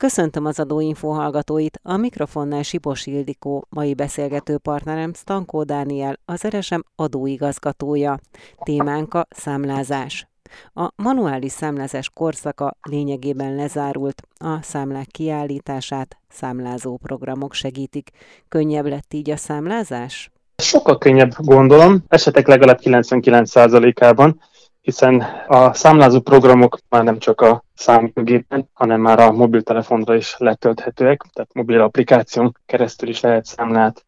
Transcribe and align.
Köszöntöm 0.00 0.44
az 0.44 0.60
adóinfo 0.60 1.08
hallgatóit, 1.08 1.80
a 1.82 1.96
mikrofonnál 1.96 2.62
Sipos 2.62 3.06
Ildikó, 3.06 3.66
mai 3.68 3.94
beszélgető 3.94 4.58
partnerem 4.58 5.12
Stankó 5.14 5.62
Dániel, 5.62 6.18
az 6.24 6.44
Eresem 6.44 6.84
adóigazgatója. 6.96 8.18
Témánk 8.62 9.14
a 9.14 9.26
számlázás. 9.30 10.28
A 10.74 10.88
manuális 10.96 11.52
számlázás 11.52 12.10
korszaka 12.14 12.76
lényegében 12.82 13.54
lezárult, 13.54 14.22
a 14.38 14.62
számlák 14.62 15.06
kiállítását 15.06 16.16
számlázó 16.28 16.96
programok 16.96 17.54
segítik. 17.54 18.10
Könnyebb 18.48 18.86
lett 18.86 19.14
így 19.14 19.30
a 19.30 19.36
számlázás? 19.36 20.30
Sokkal 20.56 20.98
könnyebb 20.98 21.32
gondolom, 21.38 22.04
esetek 22.08 22.46
legalább 22.46 22.78
99%-ában 22.82 24.40
hiszen 24.80 25.24
a 25.46 25.72
számlázó 25.72 26.20
programok 26.20 26.78
már 26.88 27.04
nem 27.04 27.18
csak 27.18 27.40
a 27.40 27.64
számítógépen, 27.80 28.68
hanem 28.72 29.00
már 29.00 29.20
a 29.20 29.32
mobiltelefonra 29.32 30.14
is 30.14 30.34
letölthetőek, 30.38 31.22
tehát 31.32 31.54
mobil 31.54 31.80
applikáción 31.80 32.52
keresztül 32.66 33.08
is 33.08 33.20
lehet 33.20 33.44
számlát 33.44 34.04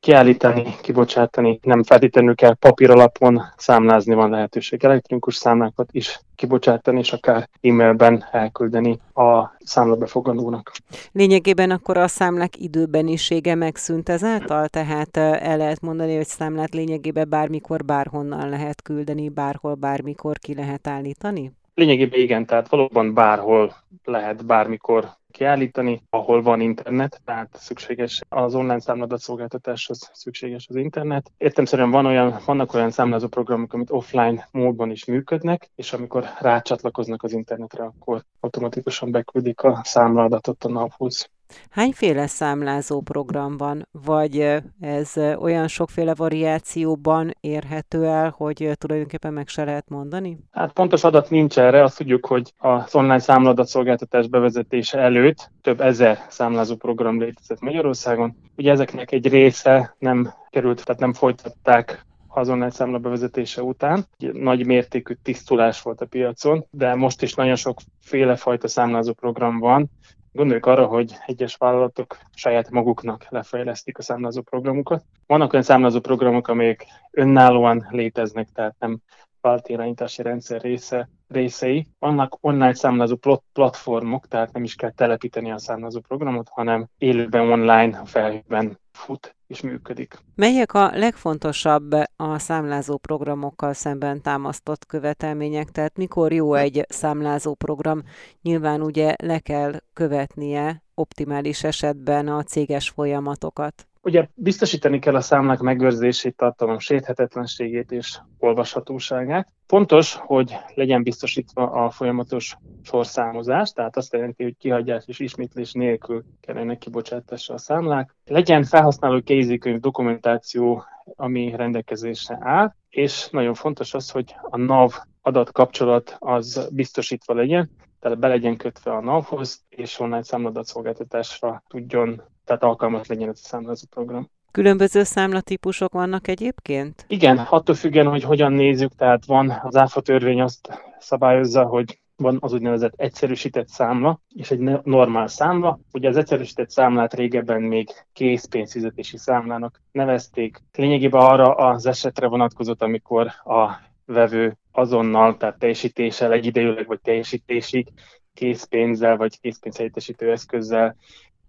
kiállítani, 0.00 0.74
kibocsátani, 0.82 1.58
nem 1.62 1.82
feltétlenül 1.82 2.34
kell 2.34 2.54
papír 2.54 2.90
alapon 2.90 3.42
számlázni, 3.56 4.14
van 4.14 4.30
lehetőség 4.30 4.84
elektronikus 4.84 5.34
számlákat 5.34 5.88
is 5.92 6.20
kibocsátani, 6.34 6.98
és 6.98 7.12
akár 7.12 7.48
e-mailben 7.60 8.24
elküldeni 8.30 8.98
a 9.14 9.56
számlabefogadónak. 9.58 10.72
Lényegében 11.12 11.70
akkor 11.70 11.96
a 11.96 12.08
számlák 12.08 12.56
időbenisége 12.58 13.54
megszűnt 13.54 14.08
ezáltal, 14.08 14.68
tehát 14.68 15.16
el 15.16 15.56
lehet 15.56 15.80
mondani, 15.80 16.16
hogy 16.16 16.26
számlát 16.26 16.74
lényegében 16.74 17.28
bármikor, 17.28 17.84
bárhonnan 17.84 18.48
lehet 18.48 18.82
küldeni, 18.82 19.28
bárhol, 19.28 19.74
bármikor 19.74 20.38
ki 20.38 20.54
lehet 20.54 20.86
állítani? 20.86 21.52
Lényegében 21.76 22.20
igen, 22.20 22.46
tehát 22.46 22.68
valóban 22.68 23.14
bárhol 23.14 23.74
lehet 24.04 24.46
bármikor 24.46 25.08
kiállítani, 25.30 26.02
ahol 26.10 26.42
van 26.42 26.60
internet, 26.60 27.20
tehát 27.24 27.48
szükséges 27.54 28.20
az 28.28 28.54
online 28.54 28.80
számladat 28.80 29.20
szolgáltatáshoz 29.20 30.10
szükséges 30.12 30.66
az 30.68 30.76
internet. 30.76 31.32
Értemszerűen 31.36 31.90
van 31.90 32.06
olyan, 32.06 32.38
vannak 32.46 32.74
olyan 32.74 32.90
számlázó 32.90 33.28
programok, 33.28 33.72
amit 33.72 33.90
offline 33.90 34.48
módban 34.50 34.90
is 34.90 35.04
működnek, 35.04 35.70
és 35.74 35.92
amikor 35.92 36.24
rácsatlakoznak 36.40 37.22
az 37.22 37.32
internetre, 37.32 37.84
akkor 37.84 38.22
automatikusan 38.40 39.10
beküldik 39.10 39.62
a 39.62 39.80
számladatot 39.84 40.64
a 40.64 40.68
naphoz. 40.68 41.30
Hányféle 41.70 42.26
számlázó 42.26 43.00
program 43.00 43.56
van, 43.56 43.88
vagy 43.90 44.62
ez 44.80 45.12
olyan 45.38 45.68
sokféle 45.68 46.14
variációban 46.14 47.30
érhető 47.40 48.04
el, 48.04 48.34
hogy 48.36 48.70
tulajdonképpen 48.74 49.32
meg 49.32 49.48
se 49.48 49.64
lehet 49.64 49.88
mondani? 49.88 50.38
Hát 50.50 50.72
pontos 50.72 51.04
adat 51.04 51.30
nincs 51.30 51.58
erre, 51.58 51.82
azt 51.82 51.96
tudjuk, 51.96 52.26
hogy 52.26 52.52
az 52.58 52.94
online 52.94 53.18
számladatszolgáltatás 53.18 54.28
bevezetése 54.28 54.98
előtt 54.98 55.50
több 55.62 55.80
ezer 55.80 56.18
számlázó 56.28 56.76
program 56.76 57.20
létezett 57.20 57.60
Magyarországon. 57.60 58.36
Ugye 58.56 58.70
ezeknek 58.70 59.12
egy 59.12 59.28
része 59.28 59.94
nem 59.98 60.32
került, 60.50 60.84
tehát 60.84 61.00
nem 61.00 61.12
folytatták 61.12 62.04
az 62.28 62.48
online 62.48 62.70
számla 62.70 62.98
bevezetése 62.98 63.62
után. 63.62 64.04
Nagy 64.18 64.66
mértékű 64.66 65.14
tisztulás 65.22 65.82
volt 65.82 66.00
a 66.00 66.06
piacon, 66.06 66.66
de 66.70 66.94
most 66.94 67.22
is 67.22 67.34
nagyon 67.34 67.56
sokféle 67.56 68.36
fajta 68.36 68.68
számlázó 68.68 69.12
program 69.12 69.58
van, 69.58 69.90
Gondoljuk 70.36 70.66
arra, 70.66 70.86
hogy 70.86 71.16
egyes 71.26 71.56
vállalatok 71.56 72.18
saját 72.34 72.70
maguknak 72.70 73.26
lefejlesztik 73.28 73.98
a 73.98 74.02
számlázó 74.02 74.42
programokat. 74.42 75.04
Vannak 75.26 75.52
olyan 75.52 75.64
számlázó 75.64 76.00
programok, 76.00 76.48
amelyek 76.48 76.86
önállóan 77.10 77.86
léteznek, 77.90 78.48
tehát 78.52 78.74
nem 78.78 78.98
váltirányítási 79.40 80.22
rendszer 80.22 80.60
része, 80.60 81.08
részei. 81.28 81.88
Vannak 81.98 82.36
online 82.40 82.74
számlázó 82.74 83.16
platformok, 83.52 84.26
tehát 84.26 84.52
nem 84.52 84.62
is 84.62 84.74
kell 84.74 84.90
telepíteni 84.90 85.50
a 85.50 85.58
számlázó 85.58 86.00
programot, 86.00 86.48
hanem 86.48 86.86
élőben 86.98 87.50
online 87.50 87.98
a 87.98 88.04
felhőben 88.04 88.78
fut 88.92 89.35
és 89.46 89.60
működik. 89.60 90.18
Melyek 90.34 90.74
a 90.74 90.90
legfontosabb 90.94 91.92
a 92.16 92.38
számlázó 92.38 92.96
programokkal 92.96 93.72
szemben 93.72 94.22
támasztott 94.22 94.86
követelmények? 94.86 95.70
Tehát 95.70 95.96
mikor 95.96 96.32
jó 96.32 96.54
egy 96.54 96.84
számlázó 96.88 97.54
program? 97.54 98.02
Nyilván 98.42 98.82
ugye 98.82 99.14
le 99.22 99.38
kell 99.38 99.80
követnie 99.92 100.82
optimális 100.94 101.64
esetben 101.64 102.28
a 102.28 102.42
céges 102.42 102.88
folyamatokat. 102.88 103.86
Ugye 104.06 104.28
biztosítani 104.34 104.98
kell 104.98 105.14
a 105.14 105.20
számlák 105.20 105.58
megőrzését, 105.58 106.36
tartalom 106.36 106.78
sérthetetlenségét 106.78 107.92
és 107.92 108.18
olvashatóságát. 108.38 109.52
Fontos, 109.66 110.14
hogy 110.14 110.56
legyen 110.74 111.02
biztosítva 111.02 111.70
a 111.70 111.90
folyamatos 111.90 112.56
sorszámozás, 112.82 113.72
tehát 113.72 113.96
azt 113.96 114.12
jelenti, 114.12 114.42
hogy 114.42 114.56
kihagyás 114.56 115.04
és 115.06 115.18
ismétlés 115.18 115.72
nélkül 115.72 116.24
kellene 116.40 116.78
kibocsátásra 116.78 117.54
a 117.54 117.58
számlák. 117.58 118.14
Legyen 118.24 118.64
felhasználó 118.64 119.20
kézikönyv 119.22 119.80
dokumentáció, 119.80 120.84
ami 121.16 121.52
rendelkezésre 121.56 122.38
áll, 122.40 122.74
és 122.88 123.28
nagyon 123.30 123.54
fontos 123.54 123.94
az, 123.94 124.10
hogy 124.10 124.34
a 124.40 124.56
NAV 124.56 124.92
adatkapcsolat 125.22 126.16
az 126.18 126.68
biztosítva 126.72 127.34
legyen, 127.34 127.70
tehát 128.00 128.18
be 128.18 128.28
legyen 128.28 128.56
kötve 128.56 128.92
a 128.92 129.00
NAV-hoz, 129.00 129.64
és 129.68 129.98
online 129.98 130.22
számladatszolgáltatásra 130.22 131.62
tudjon 131.68 132.22
tehát 132.46 132.62
alkalmas 132.62 133.06
legyen 133.06 133.28
ez 133.28 133.40
a 133.42 133.46
számlázó 133.46 133.84
program. 133.90 134.30
Különböző 134.50 135.02
számlatípusok 135.02 135.92
vannak 135.92 136.28
egyébként? 136.28 137.04
Igen, 137.08 137.38
attól 137.38 137.74
függően, 137.74 138.08
hogy 138.08 138.22
hogyan 138.22 138.52
nézzük, 138.52 138.94
tehát 138.94 139.26
van 139.26 139.60
az 139.62 139.76
áfa 139.76 140.00
törvény 140.00 140.40
azt 140.40 140.82
szabályozza, 140.98 141.64
hogy 141.64 142.00
van 142.16 142.38
az 142.40 142.52
úgynevezett 142.52 142.92
egyszerűsített 142.96 143.68
számla, 143.68 144.20
és 144.34 144.50
egy 144.50 144.58
normál 144.82 145.26
számla. 145.26 145.78
Ugye 145.92 146.08
az 146.08 146.16
egyszerűsített 146.16 146.70
számlát 146.70 147.14
régebben 147.14 147.62
még 147.62 147.88
készpénzfizetési 148.12 149.16
számlának 149.16 149.80
nevezték. 149.92 150.62
Lényegében 150.72 151.20
arra 151.20 151.54
az 151.54 151.86
esetre 151.86 152.26
vonatkozott, 152.26 152.82
amikor 152.82 153.26
a 153.26 153.70
vevő 154.04 154.56
azonnal, 154.72 155.36
tehát 155.36 155.58
teljesítéssel, 155.58 156.32
egyidejűleg 156.32 156.86
vagy 156.86 157.00
teljesítésig 157.00 157.88
készpénzzel 158.34 159.16
vagy 159.16 159.40
készpénzhelyettesítő 159.40 160.30
eszközzel 160.30 160.96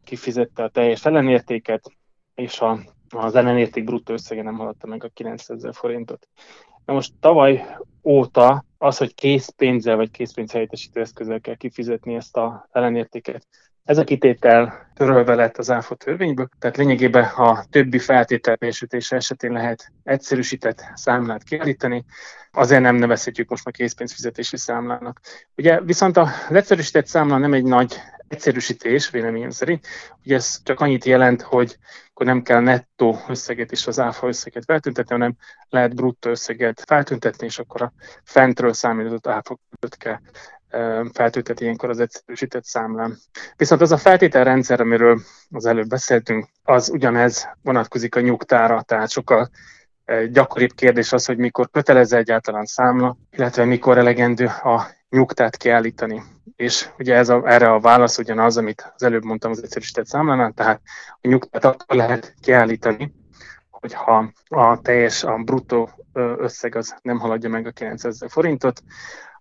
kifizette 0.08 0.64
a 0.64 0.70
teljes 0.70 1.06
ellenértéket, 1.06 1.92
és 2.36 2.60
a, 2.60 2.80
az 3.10 3.36
ellenérték 3.36 3.84
bruttó 3.84 4.14
összege 4.14 4.42
nem 4.42 4.58
haladta 4.58 4.88
meg 4.88 5.04
a 5.04 5.10
900 5.14 5.68
forintot. 5.72 6.28
Na 6.86 6.94
most 6.94 7.14
tavaly 7.20 7.78
óta 8.04 8.66
az, 8.78 8.98
hogy 8.98 9.16
készpénzzel 9.16 9.96
vagy 9.96 10.12
készpénzhelyettesítő 10.12 11.02
eszközzel 11.02 11.40
kell 11.40 11.56
kifizetni 11.56 12.16
ezt 12.16 12.38
az 12.38 12.52
ellenértéket, 12.72 13.48
ez 13.88 13.98
a 13.98 14.04
kitétel 14.04 14.92
törölve 14.94 15.36
lett 15.36 15.58
az 15.58 15.72
ÁFA 15.72 15.96
törvényből, 15.96 16.50
tehát 16.60 16.78
lényegében 16.78 17.24
a 17.24 17.66
többi 17.70 18.00
feltétel 18.00 18.58
teljesítése 18.58 19.16
esetén 19.16 19.52
lehet 19.52 19.92
egyszerűsített 20.04 20.84
számlát 20.94 21.44
kiállítani, 21.44 22.06
azért 22.52 22.82
nem 22.82 22.96
nevezhetjük 22.96 23.50
most 23.50 23.66
már 23.66 23.74
készpénzfizetési 23.74 24.58
számlának. 24.58 25.22
Ugye 25.56 25.82
viszont 25.82 26.18
a 26.18 26.28
egyszerűsített 26.50 27.06
számla 27.06 27.38
nem 27.38 27.54
egy 27.54 27.64
nagy 27.64 27.96
egyszerűsítés, 28.28 29.10
véleményem 29.10 29.50
szerint. 29.50 29.88
Ugye 30.24 30.36
ez 30.36 30.64
csak 30.64 30.80
annyit 30.80 31.06
jelent, 31.06 31.42
hogy 31.42 31.78
akkor 32.10 32.26
nem 32.26 32.42
kell 32.42 32.60
nettó 32.60 33.20
összeget 33.28 33.72
és 33.72 33.88
az 33.88 34.00
áfa 34.00 34.28
összeget 34.28 34.66
feltüntetni, 34.66 35.12
hanem 35.12 35.36
lehet 35.70 35.96
bruttó 35.96 36.30
összeget 36.30 36.84
feltüntetni, 36.86 37.46
és 37.46 37.60
akkor 37.60 37.82
a 37.82 37.94
fentről 38.24 38.74
számított 38.74 39.28
áfa 39.28 39.60
között 39.80 39.98
kell 39.98 40.20
feltölteti 41.14 41.64
ilyenkor 41.64 41.90
az 41.90 42.00
egyszerűsített 42.00 42.64
számlán. 42.64 43.18
Viszont 43.56 43.82
az 43.82 43.92
a 43.92 43.98
feltételrendszer, 43.98 44.80
amiről 44.82 45.20
az 45.50 45.66
előbb 45.66 45.88
beszéltünk, 45.88 46.48
az 46.64 46.90
ugyanez 46.90 47.48
vonatkozik 47.62 48.16
a 48.16 48.20
nyugtára, 48.20 48.82
tehát 48.82 49.10
sokkal 49.10 49.50
gyakoribb 50.32 50.74
kérdés 50.74 51.14
az, 51.14 51.26
hogy 51.26 51.38
mikor 51.38 51.70
kötelező 51.70 52.18
egyáltalán 52.18 52.66
számla, 52.66 53.18
illetve 53.32 53.66
mikor 53.66 53.98
elegendő 53.98 54.46
a 54.46 54.97
nyugtát 55.10 55.58
kiállítani. 55.58 56.24
És 56.56 56.90
ugye 56.98 57.16
ez 57.16 57.30
a, 57.30 57.42
erre 57.46 57.72
a 57.72 57.80
válasz 57.80 58.18
ugyanaz, 58.18 58.58
amit 58.58 58.92
az 58.96 59.04
előbb 59.04 59.24
mondtam 59.24 59.52
az 59.52 59.64
egyszerűsített 59.64 60.06
számlánál, 60.06 60.52
tehát 60.52 60.82
a 61.22 61.28
nyugtát 61.28 61.66
akkor 61.66 61.96
lehet 61.96 62.34
kiállítani, 62.40 63.14
hogyha 63.70 64.32
a 64.48 64.82
teljes, 64.82 65.24
a 65.24 65.38
bruttó 65.38 65.90
összeg 66.14 66.76
az 66.76 66.96
nem 67.02 67.20
haladja 67.20 67.50
meg 67.50 67.68
a 67.68 67.72
900 67.72 68.26
forintot, 68.28 68.84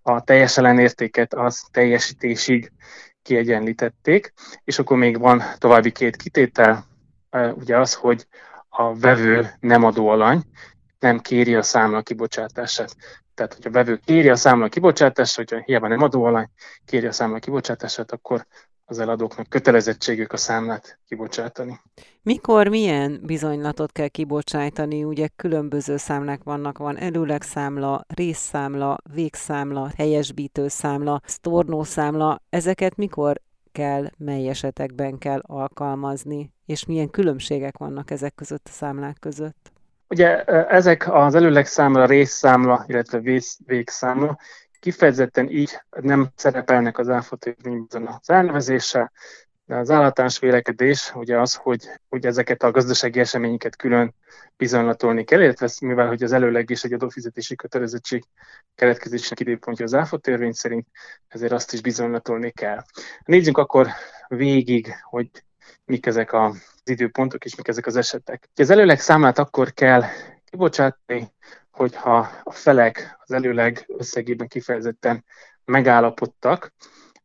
a 0.02 0.20
teljes 0.20 0.56
ellenértéket 0.56 1.34
az 1.34 1.66
teljesítésig 1.70 2.72
kiegyenlítették, 3.22 4.32
és 4.64 4.78
akkor 4.78 4.96
még 4.96 5.18
van 5.18 5.42
további 5.58 5.92
két 5.92 6.16
kitétel, 6.16 6.84
ugye 7.54 7.78
az, 7.78 7.94
hogy 7.94 8.26
a 8.68 8.94
vevő 8.94 9.50
nem 9.60 9.84
adó 9.84 10.08
alany, 10.08 10.42
nem 10.98 11.18
kéri 11.18 11.54
a 11.54 11.62
számla 11.62 12.02
kibocsátását. 12.02 12.96
Tehát, 13.36 13.54
hogyha 13.54 13.68
a 13.68 13.72
vevő 13.72 14.00
kéri 14.04 14.28
a 14.28 14.36
számla 14.36 14.68
kibocsátását, 14.68 15.36
hogyha 15.36 15.64
hiába 15.64 15.88
nem 15.88 16.02
alany, 16.02 16.48
kéri 16.84 17.06
a 17.06 17.12
számla 17.12 17.38
kibocsátását, 17.38 18.12
akkor 18.12 18.46
az 18.84 18.98
eladóknak 18.98 19.48
kötelezettségük 19.48 20.32
a 20.32 20.36
számlát 20.36 20.98
kibocsátani. 21.08 21.80
Mikor 22.22 22.68
milyen 22.68 23.20
bizonylatot 23.22 23.92
kell 23.92 24.08
kibocsátani? 24.08 25.04
Ugye 25.04 25.28
különböző 25.36 25.96
számlák 25.96 26.42
vannak, 26.42 26.78
van 26.78 26.96
előlegszámla, 26.96 28.04
részszámla, 28.08 28.98
végszámla, 29.14 29.90
helyesbítő 29.96 30.68
számla, 30.68 31.20
sztornószámla. 31.24 32.42
Ezeket 32.48 32.96
mikor 32.96 33.40
kell, 33.72 34.10
mely 34.18 34.48
esetekben 34.48 35.18
kell 35.18 35.40
alkalmazni, 35.42 36.52
és 36.66 36.86
milyen 36.86 37.10
különbségek 37.10 37.78
vannak 37.78 38.10
ezek 38.10 38.34
között 38.34 38.66
a 38.68 38.72
számlák 38.72 39.16
között? 39.20 39.72
Ugye 40.08 40.44
ezek 40.44 41.12
az 41.12 41.34
előleg 41.34 41.66
számla, 41.66 42.06
részszámla, 42.06 42.84
illetve 42.86 43.20
végszámla 43.66 44.38
kifejezetten 44.80 45.50
így 45.50 45.80
nem 46.00 46.28
szerepelnek 46.34 46.98
az 46.98 47.08
áfotérvényben 47.08 48.06
az 48.06 48.30
elnevezése, 48.30 49.12
de 49.64 49.76
az 49.76 49.90
állatás 49.90 50.38
vélekedés 50.38 51.12
ugye 51.14 51.40
az, 51.40 51.54
hogy, 51.54 51.90
hogy 52.08 52.26
ezeket 52.26 52.62
a 52.62 52.70
gazdasági 52.70 53.20
eseményeket 53.20 53.76
külön 53.76 54.14
bizonylatolni 54.56 55.24
kell, 55.24 55.40
illetve 55.40 55.70
mivel 55.80 56.06
hogy 56.06 56.22
az 56.22 56.32
előleg 56.32 56.70
is 56.70 56.82
egy 56.82 56.92
adófizetési 56.92 57.56
kötelezettség 57.56 58.24
keletkezésnek 58.74 59.40
időpontja 59.40 59.84
az 59.84 59.94
áfa 59.94 60.18
törvény 60.18 60.52
szerint, 60.52 60.86
ezért 61.28 61.52
azt 61.52 61.72
is 61.72 61.80
bizonylatolni 61.80 62.50
kell. 62.50 62.82
Nézzünk 63.24 63.58
akkor 63.58 63.88
végig, 64.28 64.94
hogy 65.02 65.30
mik 65.84 66.06
ezek 66.06 66.32
az 66.32 66.75
időpontok 66.90 67.44
és 67.44 67.54
mik 67.54 67.68
ezek 67.68 67.86
az 67.86 67.96
esetek. 67.96 68.48
Az 68.54 68.70
előleg 68.70 69.00
számlát 69.00 69.38
akkor 69.38 69.72
kell 69.72 70.02
kibocsátni, 70.44 71.32
hogyha 71.70 72.28
a 72.42 72.50
felek 72.50 73.16
az 73.18 73.32
előleg 73.32 73.84
összegében 73.86 74.48
kifejezetten 74.48 75.24
megállapodtak, 75.64 76.72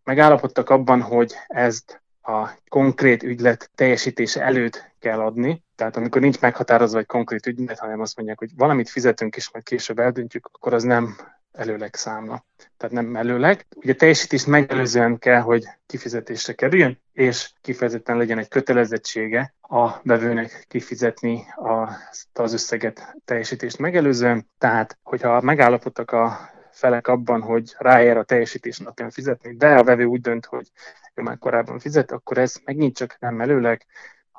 megállapodtak 0.04 0.70
abban, 0.70 1.02
hogy 1.02 1.36
ezt 1.48 2.02
a 2.22 2.50
konkrét 2.68 3.24
ügylet 3.24 3.72
teljesítése 3.76 4.42
előtt 4.42 4.92
kell 5.00 5.20
adni. 5.20 5.64
Tehát 5.76 5.96
amikor 5.96 6.22
nincs 6.22 6.40
meghatározva 6.40 7.00
egy 7.00 7.06
konkrét 7.06 7.46
ügylet, 7.46 7.80
hanem 7.80 8.00
azt 8.00 8.16
mondják, 8.16 8.40
hogy 8.40 8.56
valamit 8.56 8.90
fizetünk 8.90 9.36
és 9.36 9.52
majd 9.52 9.66
később 9.66 10.00
eldöntjük, 10.00 10.50
akkor 10.52 10.74
az 10.74 10.84
nem 10.84 11.16
előleg 11.52 11.96
számla. 11.96 12.46
Tehát 12.78 12.96
nem 12.96 13.16
előleg. 13.16 13.66
Ugye 13.76 13.94
teljesítést 13.94 14.48
megelőzően 14.48 15.18
kell, 15.18 15.42
hogy 15.42 15.64
kifizetésre 15.86 16.54
kerüljön, 16.54 17.02
és 17.14 17.52
kifejezetten 17.62 18.18
legyen 18.18 18.38
egy 18.38 18.48
kötelezettsége 18.48 19.54
a 19.62 19.92
bevőnek 20.04 20.66
kifizetni 20.68 21.46
az 22.34 22.54
összeget 22.54 23.16
teljesítést 23.26 23.78
megelőzően. 23.78 24.50
Tehát, 24.58 24.98
hogyha 25.04 25.42
megállapodtak 25.42 26.12
a 26.12 26.50
felek 26.72 27.08
abban, 27.08 27.42
hogy 27.42 27.76
ráér 27.78 28.18
a 28.18 28.24
teljesítés 28.24 28.78
napján 28.78 29.10
fizetni, 29.10 29.56
de 29.56 29.78
a 29.78 29.84
vevő 29.84 30.04
úgy 30.04 30.22
dönt, 30.22 30.46
hogy 30.46 30.72
ő 31.14 31.22
már 31.22 31.38
korábban 31.38 31.80
fizet, 31.80 32.12
akkor 32.12 32.38
ez 32.38 32.56
megint 32.66 32.96
csak 32.96 33.16
nem 33.20 33.42
előleg, 33.42 33.86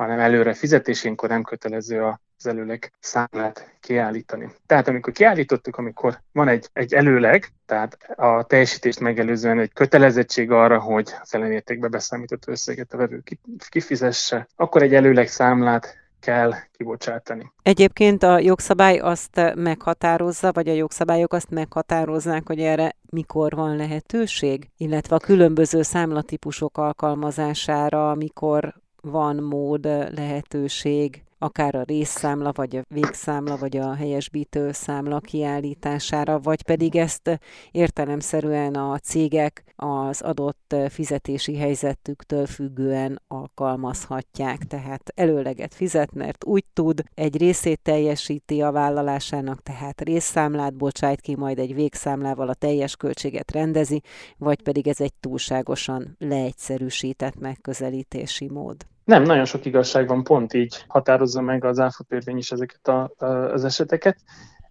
hanem 0.03 0.19
előre 0.19 0.55
fizetésénkor 0.55 1.29
nem 1.29 1.43
kötelező 1.43 2.05
az 2.37 2.47
előleg 2.47 2.93
számlát 3.01 3.77
kiállítani. 3.81 4.51
Tehát 4.67 4.89
amikor 4.89 5.13
kiállítottuk, 5.13 5.77
amikor 5.77 6.21
van 6.33 6.49
egy, 6.49 6.69
egy 6.73 6.95
előleg, 6.95 7.53
tehát 7.67 7.99
a 8.17 8.45
teljesítést 8.45 9.01
megelőzően 9.01 9.59
egy 9.59 9.73
kötelezettség 9.73 10.51
arra, 10.51 10.79
hogy 10.79 11.11
az 11.23 11.35
ellenértékbe 11.35 11.89
beszámított 11.89 12.49
összeget 12.49 12.93
a 12.93 12.97
vevő 12.97 13.23
kifizesse, 13.69 14.49
akkor 14.57 14.83
egy 14.83 14.95
előleg 14.95 15.29
számlát 15.29 16.01
kell 16.21 16.53
kibocsátani. 16.77 17.53
Egyébként 17.63 18.23
a 18.23 18.39
jogszabály 18.39 18.99
azt 18.99 19.41
meghatározza, 19.55 20.53
vagy 20.53 20.69
a 20.69 20.73
jogszabályok 20.73 21.33
azt 21.33 21.51
meghatároznák, 21.51 22.47
hogy 22.47 22.61
erre 22.61 22.97
mikor 23.11 23.53
van 23.53 23.77
lehetőség, 23.77 24.69
illetve 24.77 25.17
a 25.17 25.19
különböző 25.19 25.83
számlatípusok 25.83 26.79
alkalmazására, 26.79 28.15
mikor 28.15 28.75
van 29.03 29.37
mód, 29.37 29.85
lehetőség 30.15 31.23
akár 31.43 31.75
a 31.75 31.83
részszámla, 31.83 32.53
vagy 32.55 32.77
a 32.77 32.83
végszámla, 32.89 33.57
vagy 33.57 33.77
a 33.77 33.95
helyesbítő 33.95 34.73
számla 34.73 35.21
kiállítására, 35.21 36.39
vagy 36.39 36.63
pedig 36.63 36.97
ezt 36.97 37.41
értelemszerűen 37.71 38.75
a 38.75 38.99
cégek 38.99 39.65
az 39.77 40.21
adott 40.21 40.75
fizetési 40.89 41.57
helyzetüktől 41.57 42.47
függően 42.47 43.21
alkalmazhatják. 43.29 44.59
Tehát 44.59 45.13
előleget 45.15 45.75
fizet, 45.75 46.13
mert 46.13 46.45
úgy 46.45 46.65
tud, 46.73 47.03
egy 47.15 47.37
részét 47.37 47.81
teljesíti 47.83 48.63
a 48.63 48.73
vállalásának, 48.73 49.63
tehát 49.63 50.01
részszámlát 50.01 50.75
bocsájt 50.75 51.21
ki, 51.21 51.37
majd 51.37 51.59
egy 51.59 51.75
végszámlával 51.75 52.49
a 52.49 52.55
teljes 52.55 52.97
költséget 52.97 53.53
rendezi, 53.53 54.03
vagy 54.39 54.63
pedig 54.63 54.89
ez 54.89 55.01
egy 55.01 55.15
túlságosan 55.21 56.17
leegyszerűsített 56.19 57.39
megközelítési 57.39 58.49
mód. 58.49 58.92
Nem, 59.05 59.23
nagyon 59.23 59.45
sok 59.45 59.65
igazság 59.65 60.09
van, 60.09 60.25
pont 60.25 60.55
így 60.55 60.85
határozza 60.87 61.41
meg 61.41 61.65
az 61.65 61.79
áfa 61.79 62.05
törvény 62.05 62.37
is 62.37 62.51
ezeket 62.51 62.89
a, 62.89 63.13
az 63.53 63.65
eseteket. 63.65 64.17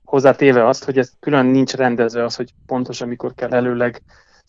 Hozzátéve 0.03 0.67
azt, 0.67 0.83
hogy 0.83 0.97
ez 0.97 1.11
külön 1.19 1.45
nincs 1.45 1.73
rendezve 1.73 2.23
az, 2.23 2.35
hogy 2.35 2.53
pontosan 2.65 3.07
mikor 3.07 3.33
kell 3.33 3.53
előleg 3.53 4.01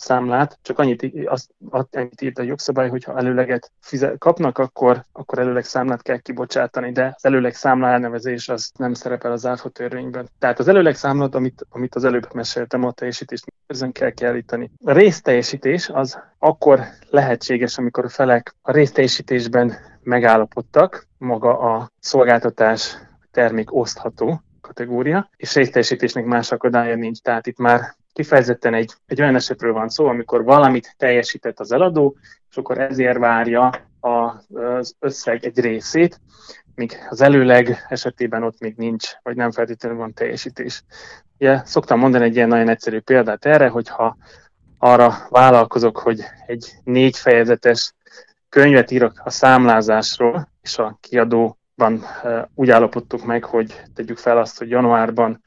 számlát, 0.03 0.59
csak 0.63 0.79
annyit, 0.79 1.29
azt, 1.29 1.51
annyit 1.71 2.21
írt 2.21 2.39
a 2.39 2.43
jogszabály, 2.43 2.89
hogy 2.89 3.05
ha 3.05 3.17
előleget 3.17 3.73
fizet, 3.81 4.19
kapnak, 4.19 4.59
akkor, 4.59 5.05
akkor 5.13 5.39
előleg 5.39 5.65
számlát 5.65 6.03
kell 6.03 6.19
kibocsátani, 6.19 6.93
de 6.93 7.13
az 7.17 7.25
előleg 7.25 7.55
számla 7.55 7.89
elnevezés 7.89 8.49
az 8.49 8.73
nem 8.79 8.95
szerepel 8.95 9.33
az 9.33 9.47
áfa 9.47 9.69
törvényben. 9.69 10.29
Tehát 10.39 10.59
az 10.59 10.69
előleg 10.69 10.95
számlat, 10.95 11.35
amit, 11.35 11.67
amit 11.69 11.95
az 11.95 12.05
előbb 12.05 12.35
meséltem, 12.35 12.85
a 12.85 12.93
teljesítést 12.93 13.53
ezen 13.67 13.93
kell 13.93 14.11
kiállítani. 14.11 14.71
A 14.85 14.93
részteljesítés 14.93 15.89
az 15.89 16.19
akkor 16.39 16.81
lehetséges, 17.11 17.79
amikor 17.79 18.05
a 18.05 18.09
felek 18.09 18.55
a 18.63 18.73
részteljesítésben 18.73 19.75
megállapodtak, 20.03 21.07
maga 21.19 21.59
a 21.59 21.91
szolgáltatás 21.99 22.97
termék 23.31 23.75
osztható, 23.75 24.43
kategória, 24.61 25.31
és 25.37 25.55
részteljesítésnek 25.55 26.25
más 26.25 26.53
akadálya 26.53 26.95
nincs. 26.95 27.21
Tehát 27.21 27.47
itt 27.47 27.59
már 27.59 27.97
kifejezetten 28.13 28.75
egy, 28.75 28.93
egy 29.07 29.21
olyan 29.21 29.35
esetről 29.35 29.73
van 29.73 29.89
szó, 29.89 30.07
amikor 30.07 30.45
valamit 30.45 30.95
teljesített 30.99 31.61
az 31.61 31.73
eladó, 31.73 32.17
és 32.51 32.57
akkor 32.57 32.79
ezért 32.79 33.19
várja 33.19 33.71
az 34.01 34.95
összeg 34.99 35.45
egy 35.45 35.61
részét, 35.61 36.21
míg 36.75 36.99
az 37.09 37.21
előleg 37.21 37.87
esetében 37.89 38.43
ott 38.43 38.61
még 38.61 38.75
nincs, 38.77 39.11
vagy 39.23 39.37
nem 39.37 39.51
feltétlenül 39.51 39.99
van 39.99 40.15
teljesítés. 40.15 40.85
Ugye, 41.39 41.63
szoktam 41.65 41.99
mondani 41.99 42.25
egy 42.25 42.37
ilyen 42.37 42.49
nagyon 42.49 42.69
egyszerű 42.69 43.01
példát 43.01 43.45
erre, 43.45 43.69
hogyha 43.69 44.17
arra 44.79 45.15
vállalkozok, 45.29 45.99
hogy 45.99 46.21
egy 46.47 46.73
négy 46.85 47.17
fejezetes 47.17 47.95
könyvet 48.49 48.91
írok 48.91 49.21
a 49.25 49.31
számlázásról, 49.31 50.49
és 50.63 50.79
a 50.79 50.99
kiadóban 51.01 52.05
úgy 52.55 52.71
állapodtuk 52.71 53.25
meg, 53.25 53.45
hogy 53.45 53.83
tegyük 53.95 54.19
fel 54.19 54.39
azt, 54.39 54.59
hogy 54.59 54.69
januárban 54.69 55.43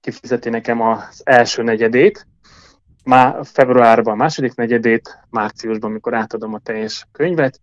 kifizeti 0.00 0.48
nekem 0.48 0.80
az 0.80 1.20
első 1.24 1.62
negyedét, 1.62 2.26
má, 3.04 3.42
februárban 3.42 4.12
a 4.12 4.16
második 4.16 4.54
negyedét, 4.54 5.18
márciusban, 5.30 5.90
amikor 5.90 6.14
átadom 6.14 6.54
a 6.54 6.58
teljes 6.58 7.06
könyvet, 7.12 7.60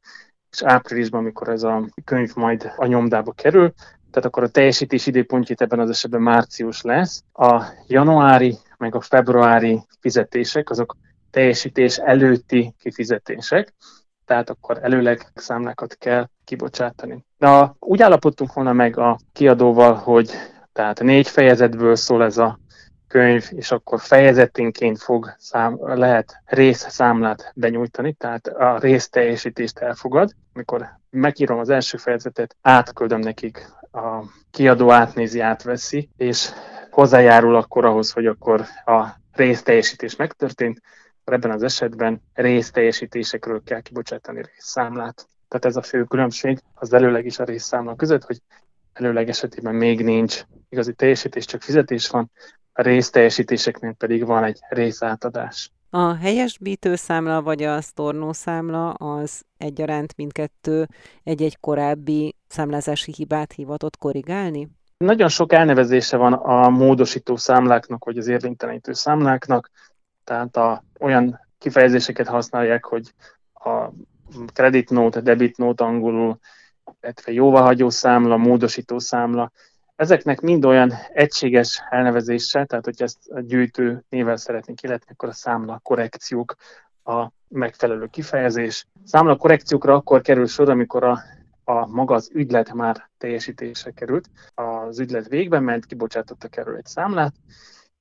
és 0.52 0.64
áprilisban, 0.64 1.20
amikor 1.20 1.50
ez 1.50 1.64
a 1.64 1.90
könyv 2.04 2.36
majd 2.36 2.72
a 2.76 2.86
nyomdába 2.86 3.32
kerül, 3.32 3.74
tehát 4.12 4.26
akkor 4.26 4.44
a 4.44 4.50
teljesítés 4.50 5.08
időpontját 5.08 5.62
ebben 5.62 5.80
az 5.80 5.90
esetben 5.90 6.22
március 6.22 6.82
lesz. 6.82 7.24
A 7.34 7.64
januári 7.88 8.58
meg 8.78 8.96
a 8.96 9.02
februári 9.02 9.82
fizetések, 10.00 10.70
azok 10.70 10.96
teljesítés 11.32 11.98
előtti 11.98 12.74
kifizetések, 12.80 13.74
tehát 14.26 14.50
akkor 14.50 14.80
előleg 14.82 15.32
számlákat 15.36 15.96
kell 15.96 16.28
kibocsátani. 16.44 17.26
De 17.38 17.76
úgy 17.80 18.02
állapodtunk 18.02 18.54
volna 18.54 18.74
meg 18.74 18.98
a 18.98 19.20
kiadóval, 19.34 19.94
hogy 19.94 20.32
tehát 20.78 21.04
négy 21.04 21.28
fejezetből 21.28 21.96
szól 21.96 22.24
ez 22.24 22.38
a 22.38 22.60
könyv, 23.08 23.46
és 23.50 23.72
akkor 23.72 24.00
fejezeténként 24.00 25.02
fog 25.02 25.36
szám, 25.38 25.78
lehet 25.82 26.42
részszámlát 26.46 27.52
benyújtani, 27.56 28.14
tehát 28.14 28.48
a 28.48 28.78
részteljesítést 28.80 29.78
elfogad. 29.78 30.32
Amikor 30.54 30.86
megírom 31.10 31.60
az 31.60 31.70
első 31.70 31.98
fejezetet, 31.98 32.56
átküldöm 32.62 33.20
nekik, 33.20 33.70
a 33.92 34.24
kiadó 34.52 34.92
átnézi, 34.92 35.40
átveszi, 35.40 36.10
és 36.18 36.50
hozzájárul 36.92 37.56
akkor 37.56 37.86
ahhoz, 37.86 38.12
hogy 38.12 38.26
akkor 38.26 38.66
a 38.86 39.06
részteljesítés 39.34 40.16
megtörtént, 40.16 40.82
ebben 41.24 41.52
az 41.52 41.64
esetben 41.64 42.22
részteljesítésekről 42.34 43.62
kell 43.64 43.82
kibocsátani 43.82 44.42
részszámlát. 44.54 45.28
Tehát 45.48 45.66
ez 45.66 45.76
a 45.76 45.82
fő 45.82 46.04
különbség 46.04 46.60
az 46.74 46.94
előleg 46.94 47.26
is 47.26 47.40
a 47.40 47.44
részszámla 47.44 47.96
között, 47.96 48.24
hogy 48.24 48.42
előleg 49.00 49.30
esetében 49.30 49.76
még 49.76 50.04
nincs 50.04 50.42
igazi 50.70 50.94
teljesítés, 50.94 51.46
csak 51.46 51.62
fizetés 51.62 52.10
van, 52.10 52.32
a 52.74 52.82
részteljesítéseknél 52.82 53.94
pedig 53.94 54.26
van 54.26 54.44
egy 54.44 54.60
részátadás. 54.70 55.72
A 55.90 56.14
helyesbítőszámla 56.14 57.42
vagy 57.42 57.64
a 57.64 57.82
sztornószámla 57.82 58.90
az 58.90 59.44
egyaránt 59.58 60.16
mindkettő 60.16 60.88
egy-egy 61.24 61.60
korábbi 61.60 62.36
számlázási 62.48 63.14
hibát 63.16 63.54
hivatott 63.54 63.98
korrigálni? 63.98 64.70
Nagyon 64.98 65.28
sok 65.28 65.54
elnevezése 65.54 66.18
van 66.18 66.34
a 66.34 66.70
módosító 66.70 67.36
számláknak, 67.36 68.06
vagy 68.06 68.18
az 68.18 68.28
érvénytelenítő 68.28 68.94
számláknak, 68.94 69.72
tehát 70.24 70.58
a, 70.58 70.84
olyan 71.00 71.48
kifejezéseket 71.58 72.28
használják, 72.28 72.86
hogy 72.86 73.14
a 73.54 73.90
credit 74.54 74.90
note, 74.90 75.22
debit 75.22 75.58
note 75.58 75.84
angolul, 75.84 76.40
illetve 77.02 77.32
jóvahagyó 77.32 77.90
számla, 77.90 78.38
módosító 78.38 79.00
számla. 79.00 79.52
Ezeknek 79.96 80.42
mind 80.42 80.66
olyan 80.66 80.94
egységes 81.14 81.84
elnevezése, 81.90 82.66
tehát 82.66 82.86
hogyha 82.86 83.04
ezt 83.04 83.30
a 83.30 83.40
gyűjtő 83.40 84.04
nével 84.10 84.38
szeretnénk 84.38 84.82
illetni, 84.82 85.12
akkor 85.12 85.30
a 85.30 85.34
számla 85.34 85.80
korrekciók 85.84 86.56
a 87.04 87.28
megfelelő 87.48 88.06
kifejezés. 88.06 88.88
Számla 89.04 89.36
korrekciókra 89.36 89.96
akkor 89.96 90.22
kerül 90.22 90.48
sor, 90.48 90.70
amikor 90.70 91.04
a, 91.04 91.20
a 91.64 91.88
maga 91.88 92.14
az 92.16 92.30
ügylet 92.34 92.74
már 92.74 93.10
teljesítésre 93.18 93.92
került. 93.92 94.30
Az 94.54 95.00
ügylet 95.00 95.28
végben 95.28 95.64
ment, 95.64 95.86
kibocsátottak 95.86 96.58
erről 96.58 96.76
egy 96.76 96.86
számlát, 96.86 97.34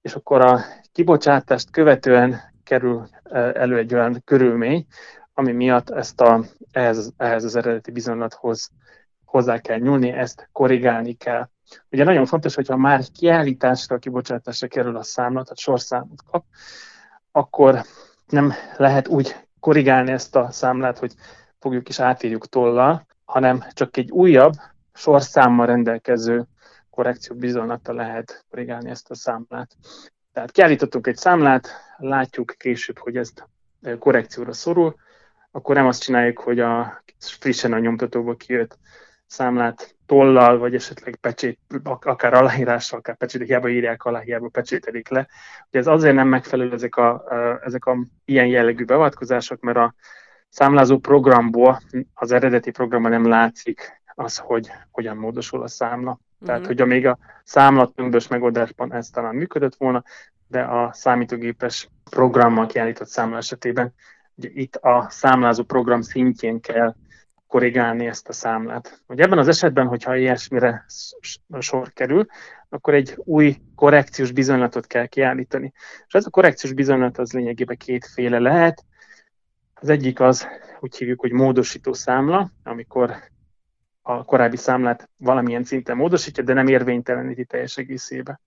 és 0.01 0.15
akkor 0.15 0.41
a 0.41 0.61
kibocsátást 0.93 1.71
követően 1.71 2.41
kerül 2.65 3.09
e, 3.23 3.39
elő 3.39 3.77
egy 3.77 3.95
olyan 3.95 4.23
körülmény, 4.25 4.87
ami 5.39 5.53
miatt 5.53 5.91
ezt 5.91 6.21
a, 6.21 6.45
ehhez, 6.71 7.13
ehhez 7.17 7.45
az 7.45 7.57
eredeti 7.57 7.91
bizonylathoz 7.91 8.71
hozzá 9.25 9.59
kell 9.59 9.79
nyúlni, 9.79 10.09
ezt 10.13 10.49
korrigálni 10.53 11.13
kell. 11.13 11.49
Ugye 11.91 12.05
nagyon 12.05 12.27
fontos, 12.27 12.55
hogyha 12.55 12.77
már 12.77 13.03
kiállításra, 13.19 13.99
kibocsátásra 13.99 14.69
kerül 14.69 14.97
a 14.97 15.03
számla, 15.03 15.43
tehát 15.43 15.59
sorszámot 15.59 16.23
kap, 16.31 16.45
akkor 17.33 17.83
nem 18.27 18.53
lehet 18.77 19.09
úgy 19.09 19.37
korrigálni 19.61 20.11
ezt 20.11 20.37
a 20.37 20.51
számlát, 20.51 20.99
hogy 20.99 21.15
fogjuk 21.59 21.89
és 21.89 22.01
átírjuk 22.01 22.49
tollal, 22.49 23.07
hanem 23.25 23.65
csak 23.73 23.97
egy 23.97 24.11
újabb 24.11 24.53
sorszámmal 24.93 25.67
rendelkező 25.67 26.45
korrekció 26.91 27.37
bizonylattal 27.37 27.95
lehet 27.95 28.45
korrigálni 28.51 28.91
ezt 28.91 29.11
a 29.11 29.15
számlát. 29.15 29.77
Tehát 30.33 30.51
kiállítottunk 30.51 31.07
egy 31.07 31.17
számlát, 31.17 31.69
látjuk 31.97 32.55
később, 32.57 32.99
hogy 32.99 33.17
ez 33.17 33.33
korrekcióra 33.99 34.53
szorul, 34.53 34.97
akkor 35.57 35.75
nem 35.75 35.87
azt 35.87 36.03
csináljuk, 36.03 36.39
hogy 36.39 36.61
a 36.61 37.03
frissen 37.19 37.73
a 37.73 37.79
nyomtatóból 37.79 38.37
kijött 38.37 38.79
számlát 39.27 39.95
tollal, 40.07 40.59
vagy 40.59 40.75
esetleg 40.75 41.17
pecsét, 41.17 41.59
akár 41.85 42.35
aláírással, 42.35 42.99
akár 42.99 43.17
pecsét, 43.17 43.43
hiába 43.43 43.69
írják 43.69 44.05
alá, 44.05 44.21
hiába 44.21 44.49
pecsételik 44.49 45.09
le. 45.09 45.29
Ugye 45.69 45.79
ez 45.79 45.87
azért 45.87 46.15
nem 46.15 46.29
megfelelő 46.29 46.73
ezek 46.73 46.97
a, 46.97 47.25
ezek 47.65 47.85
a 47.85 47.97
ilyen 48.25 48.47
jellegű 48.47 48.85
beavatkozások, 48.85 49.61
mert 49.61 49.77
a 49.77 49.95
számlázó 50.49 50.99
programból, 50.99 51.81
az 52.15 52.33
eredeti 52.33 52.71
programban 52.71 53.11
nem 53.11 53.29
látszik 53.29 54.03
az, 54.15 54.39
hogy 54.39 54.71
hogyan 54.91 55.17
módosul 55.17 55.63
a 55.63 55.69
számla. 55.69 56.11
Mm-hmm. 56.11 56.47
Tehát, 56.47 56.67
hogy 56.67 56.87
még 56.87 57.07
a 57.07 57.19
számlatömbös 57.45 58.29
megoldásban 58.29 58.93
ez 58.93 59.11
talán 59.11 59.35
működött 59.35 59.75
volna, 59.75 60.03
de 60.49 60.61
a 60.61 60.93
számítógépes 60.93 61.89
programmal 62.11 62.67
kiállított 62.67 63.09
számla 63.09 63.37
esetében 63.37 63.95
ugye 64.37 64.49
itt 64.53 64.77
a 64.77 65.07
számlázó 65.11 65.63
program 65.63 66.01
szintjén 66.01 66.61
kell 66.61 66.95
korrigálni 67.47 68.07
ezt 68.07 68.29
a 68.29 68.33
számlát. 68.33 69.03
Hogy 69.07 69.21
ebben 69.21 69.39
az 69.39 69.49
esetben, 69.49 69.87
hogyha 69.87 70.17
ilyesmire 70.17 70.85
sor 71.59 71.93
kerül, 71.93 72.27
akkor 72.69 72.95
egy 72.95 73.15
új 73.17 73.57
korrekciós 73.75 74.33
bizonylatot 74.33 74.87
kell 74.87 75.07
kiállítani. 75.07 75.73
És 76.07 76.15
ez 76.15 76.27
a 76.27 76.31
korrekciós 76.31 76.73
bizonylat 76.73 77.19
az 77.19 77.33
lényegében 77.33 77.77
kétféle 77.77 78.39
lehet. 78.39 78.85
Az 79.75 79.89
egyik 79.89 80.21
az, 80.21 80.47
úgy 80.81 80.97
hívjuk, 80.97 81.21
hogy 81.21 81.33
módosító 81.33 81.93
számla, 81.93 82.51
amikor 82.63 83.17
a 84.03 84.25
korábbi 84.25 84.57
számlát 84.57 85.09
valamilyen 85.17 85.65
szinten 85.65 85.97
módosítja, 85.97 86.43
de 86.43 86.53
nem 86.53 86.69
érvényteleníti 86.69 87.45
teljes 87.45 87.77
egészébe. 87.77 88.41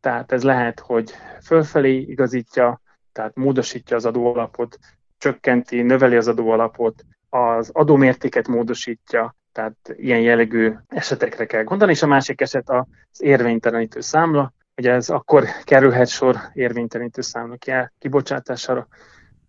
Tehát 0.00 0.32
ez 0.32 0.42
lehet, 0.42 0.80
hogy 0.80 1.10
fölfelé 1.42 1.96
igazítja, 1.96 2.80
tehát 3.12 3.34
módosítja 3.36 3.96
az 3.96 4.04
adóalapot, 4.04 4.78
csökkenti, 5.22 5.82
növeli 5.82 6.16
az 6.16 6.28
adóalapot, 6.28 7.04
az 7.28 7.70
adómértéket 7.72 8.48
módosítja, 8.48 9.36
tehát 9.52 9.76
ilyen 9.96 10.20
jellegű 10.20 10.72
esetekre 10.88 11.46
kell 11.46 11.62
gondolni, 11.62 11.92
és 11.92 12.02
a 12.02 12.06
másik 12.06 12.40
eset 12.40 12.70
az 12.70 13.22
érvénytelenítő 13.22 14.00
számla, 14.00 14.52
ugye 14.76 14.92
ez 14.92 15.10
akkor 15.10 15.44
kerülhet 15.64 16.08
sor 16.08 16.36
érvénytelenítő 16.52 17.20
számla 17.20 17.56
kibocsátására, 17.98 18.86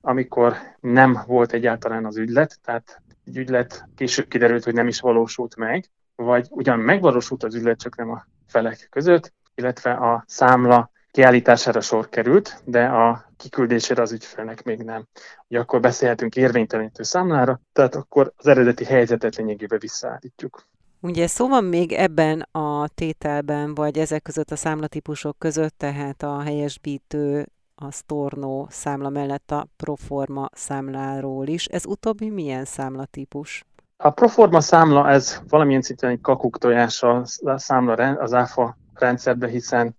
amikor 0.02 0.56
nem 0.80 1.18
volt 1.26 1.54
egyáltalán 1.54 2.06
az 2.06 2.18
ügylet, 2.18 2.60
tehát 2.64 3.02
egy 3.26 3.38
ügylet 3.38 3.86
később 3.96 4.28
kiderült, 4.28 4.64
hogy 4.64 4.74
nem 4.74 4.88
is 4.88 5.00
valósult 5.00 5.56
meg, 5.56 5.86
vagy 6.16 6.48
ugyan 6.50 6.80
megvalósult 6.80 7.44
az 7.44 7.56
ügylet, 7.56 7.80
csak 7.80 7.96
nem 7.96 8.12
a 8.12 8.26
felek 8.48 8.88
között, 8.90 9.34
illetve 9.56 9.92
a 9.92 10.24
számla 10.28 10.92
kiállítására 11.14 11.82
sor 11.82 12.10
került, 12.10 12.62
de 12.66 12.86
a 12.86 13.26
kiküldésére 13.38 14.02
az 14.02 14.12
ügyfélnek 14.12 14.64
még 14.64 14.82
nem. 14.82 15.08
Ugye 15.48 15.60
akkor 15.60 15.80
beszélhetünk 15.80 16.36
érvénytelenítő 16.36 17.04
számlára, 17.04 17.62
tehát 17.74 17.96
akkor 17.96 18.34
az 18.36 18.48
eredeti 18.48 18.84
helyzetet 18.86 19.36
lényegében 19.36 19.80
visszaállítjuk. 19.80 20.66
Ugye 21.00 21.28
szó 21.28 21.48
van 21.48 21.64
még 21.64 21.92
ebben 21.92 22.48
a 22.52 22.88
tételben, 22.88 23.74
vagy 23.74 23.98
ezek 23.98 24.22
között 24.22 24.52
a 24.52 24.56
számlatípusok 24.56 25.40
között, 25.40 25.78
tehát 25.78 26.24
a 26.24 26.42
helyesbítő, 26.42 27.48
a 27.76 27.92
Storno 27.92 28.66
számla 28.70 29.10
mellett 29.10 29.52
a 29.52 29.68
Proforma 29.78 30.50
számláról 30.54 31.48
is. 31.48 31.66
Ez 31.66 31.86
utóbbi 31.86 32.30
milyen 32.30 32.66
számlatípus? 32.66 33.66
A 33.98 34.10
Proforma 34.10 34.62
számla, 34.62 35.10
ez 35.10 35.42
valamilyen 35.48 35.82
szinten 35.82 36.10
egy 36.10 36.22
kakuk 36.22 36.58
tojás 36.58 37.04
a 37.04 37.22
számla, 37.56 37.94
az 37.94 38.34
áfa 38.34 38.78
rendszerbe, 38.94 39.48
hiszen 39.48 39.96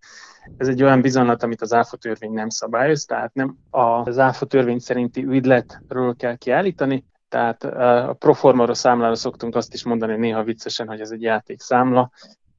ez 0.57 0.69
egy 0.69 0.83
olyan 0.83 1.01
bizonylat, 1.01 1.43
amit 1.43 1.63
az 1.63 1.73
ÁFA 1.73 1.97
törvény 1.97 2.33
nem 2.33 2.49
szabályoz, 2.49 3.05
tehát 3.05 3.35
nem 3.35 3.57
az 3.71 4.19
ÁFA 4.19 4.47
törvény 4.47 4.79
szerinti 4.79 5.25
ügyletről 5.25 6.17
kell 6.17 6.37
kiállítani, 6.37 7.05
tehát 7.29 7.65
a 7.65 8.17
proformára 8.19 8.75
számlára 8.75 9.15
szoktunk 9.15 9.55
azt 9.55 9.75
is 9.75 9.85
mondani 9.85 10.17
néha 10.17 10.43
viccesen, 10.43 10.87
hogy 10.87 11.01
ez 11.01 11.11
egy 11.11 11.23
játékszámla, 11.23 12.11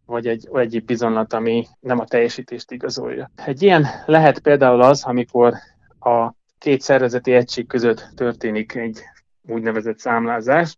vagy 0.05 0.27
egy 0.27 0.49
egyéb 0.53 0.85
bizonylat, 0.85 1.33
ami 1.33 1.67
nem 1.79 1.99
a 1.99 2.05
teljesítést 2.05 2.71
igazolja. 2.71 3.31
Egy 3.45 3.61
ilyen 3.61 3.85
lehet 4.05 4.39
például 4.39 4.81
az, 4.81 5.03
amikor 5.03 5.53
a 5.99 6.33
két 6.57 6.81
szervezeti 6.81 7.33
egység 7.33 7.67
között 7.67 8.09
történik 8.15 8.75
egy 8.75 9.01
úgynevezett 9.47 9.97
számlázás, 9.99 10.77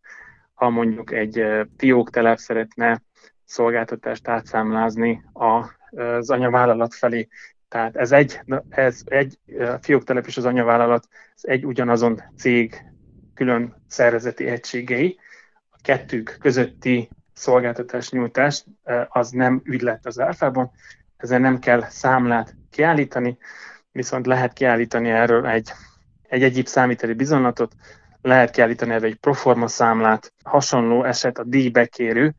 ha 0.54 0.70
mondjuk 0.70 1.12
egy 1.12 1.44
fióktelep 1.78 2.38
szeretne 2.38 3.02
szolgáltatást 3.44 4.28
átszámlázni 4.28 5.24
a 5.34 5.66
az 5.96 6.30
anyavállalat 6.30 6.94
felé. 6.94 7.28
Tehát 7.68 7.96
ez 7.96 8.12
egy, 8.12 8.42
ez 8.70 9.02
egy 9.06 9.40
fióktelep 9.82 10.26
és 10.26 10.38
az 10.38 10.46
anyavállalat, 10.46 11.08
ez 11.36 11.42
egy 11.44 11.66
ugyanazon 11.66 12.22
cég 12.38 12.86
külön 13.34 13.84
szervezeti 13.88 14.48
egységei. 14.48 15.20
A 15.70 15.78
kettők 15.82 16.38
közötti 16.40 17.10
szolgáltatás 17.34 18.10
nyújtás 18.10 18.64
az 19.08 19.30
nem 19.30 19.62
ügylet 19.64 20.06
az 20.06 20.20
áfában, 20.20 20.72
ezzel 21.18 21.40
nem 21.40 21.60
kell 21.60 21.84
számlát 21.90 22.56
kiállítani, 22.70 23.38
viszont 23.92 24.26
lehet 24.26 24.54
kiállítani 24.54 25.10
erről 25.10 25.48
egy, 25.48 25.72
egy 26.22 26.44
egyéb 26.44 26.66
számíteli 26.66 27.14
bizonylatot, 27.14 27.76
lehet 28.22 28.52
kiállítani 28.52 28.94
erről 28.94 29.10
egy 29.10 29.16
proforma 29.16 29.68
számlát, 29.68 30.34
hasonló 30.44 31.04
eset 31.04 31.38
a 31.38 31.44
díjbekérő, 31.44 32.36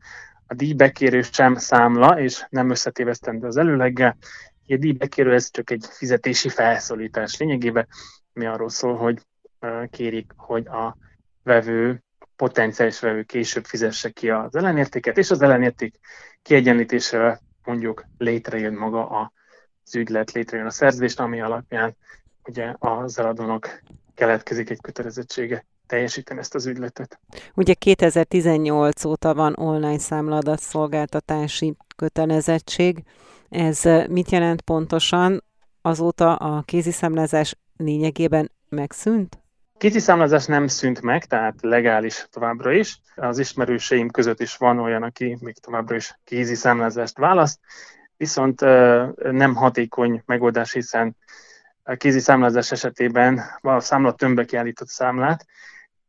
a 0.49 0.53
díjbekérő 0.53 1.21
sem 1.21 1.55
számla, 1.55 2.19
és 2.19 2.45
nem 2.49 2.69
összetévesztendő 2.69 3.47
az 3.47 3.57
előleggel. 3.57 4.17
A 4.67 4.77
díjbekérő 4.77 5.33
ez 5.33 5.51
csak 5.51 5.69
egy 5.69 5.85
fizetési 5.89 6.49
felszólítás 6.49 7.37
lényegében, 7.37 7.87
mi 8.33 8.45
arról 8.45 8.69
szól, 8.69 8.95
hogy 8.95 9.21
kérik, 9.89 10.31
hogy 10.35 10.67
a 10.67 10.97
vevő, 11.43 12.03
potenciális 12.35 12.99
vevő 12.99 13.23
később 13.23 13.65
fizesse 13.65 14.09
ki 14.09 14.29
az 14.29 14.55
ellenértéket, 14.55 15.17
és 15.17 15.31
az 15.31 15.41
ellenérték 15.41 15.99
kiegyenlítésre 16.41 17.39
mondjuk 17.63 18.05
létrejön 18.17 18.73
maga 18.73 19.09
az 19.09 19.95
ügylet, 19.95 20.31
létrejön 20.31 20.65
a 20.65 20.69
szerződés, 20.69 21.15
ami 21.15 21.41
alapján 21.41 21.97
ugye 22.43 22.73
az 22.79 23.19
eladónak 23.19 23.83
keletkezik 24.15 24.69
egy 24.69 24.81
kötelezettsége 24.81 25.65
teljesíteni 25.89 26.39
ezt 26.39 26.55
az 26.55 26.65
ügyletet. 26.65 27.19
Ugye 27.53 27.73
2018 27.73 29.05
óta 29.05 29.33
van 29.33 29.55
online 29.57 29.99
számlaadatszolgáltatási 29.99 31.75
kötelezettség. 31.95 33.03
Ez 33.49 33.81
mit 34.09 34.31
jelent 34.31 34.61
pontosan? 34.61 35.43
Azóta 35.81 36.35
a 36.35 36.61
kéziszámlázás 36.61 37.55
lényegében 37.77 38.51
megszűnt? 38.69 39.39
Kéziszámlázás 39.77 40.45
nem 40.45 40.67
szűnt 40.67 41.01
meg, 41.01 41.25
tehát 41.25 41.55
legális 41.61 42.27
továbbra 42.31 42.71
is. 42.71 43.01
Az 43.15 43.39
ismerőseim 43.39 44.09
között 44.09 44.39
is 44.39 44.57
van 44.57 44.79
olyan, 44.79 45.03
aki 45.03 45.37
még 45.39 45.57
továbbra 45.57 45.95
is 45.95 46.19
kéziszámlázást 46.23 47.17
választ, 47.17 47.59
viszont 48.17 48.59
nem 49.31 49.55
hatékony 49.55 50.23
megoldás, 50.25 50.73
hiszen 50.73 51.15
a 51.83 51.95
kézi 51.95 52.19
számlázás 52.19 52.71
esetében 52.71 53.41
a 53.61 53.79
számla 53.79 54.13
tömbbe 54.13 54.45
kiállított 54.45 54.87
számlát 54.87 55.45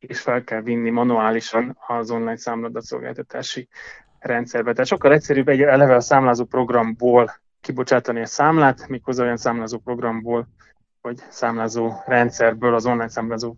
és 0.00 0.20
fel 0.20 0.44
kell 0.44 0.60
vinni 0.60 0.90
manuálisan 0.90 1.76
az 1.86 2.10
online 2.10 2.36
számladatszolgáltatási 2.36 3.68
rendszerbe. 4.18 4.72
Tehát 4.72 4.88
sokkal 4.88 5.12
egyszerűbb 5.12 5.48
egy 5.48 5.62
eleve 5.62 5.94
a 5.94 6.00
számlázó 6.00 6.44
programból 6.44 7.30
kibocsátani 7.60 8.20
a 8.20 8.26
számlát, 8.26 8.88
méghozzá 8.88 9.22
olyan 9.22 9.36
számlázó 9.36 9.78
programból, 9.78 10.48
vagy 11.00 11.22
számlázó 11.28 11.92
rendszerből, 12.06 12.74
az 12.74 12.86
online 12.86 13.08
számlázó 13.08 13.56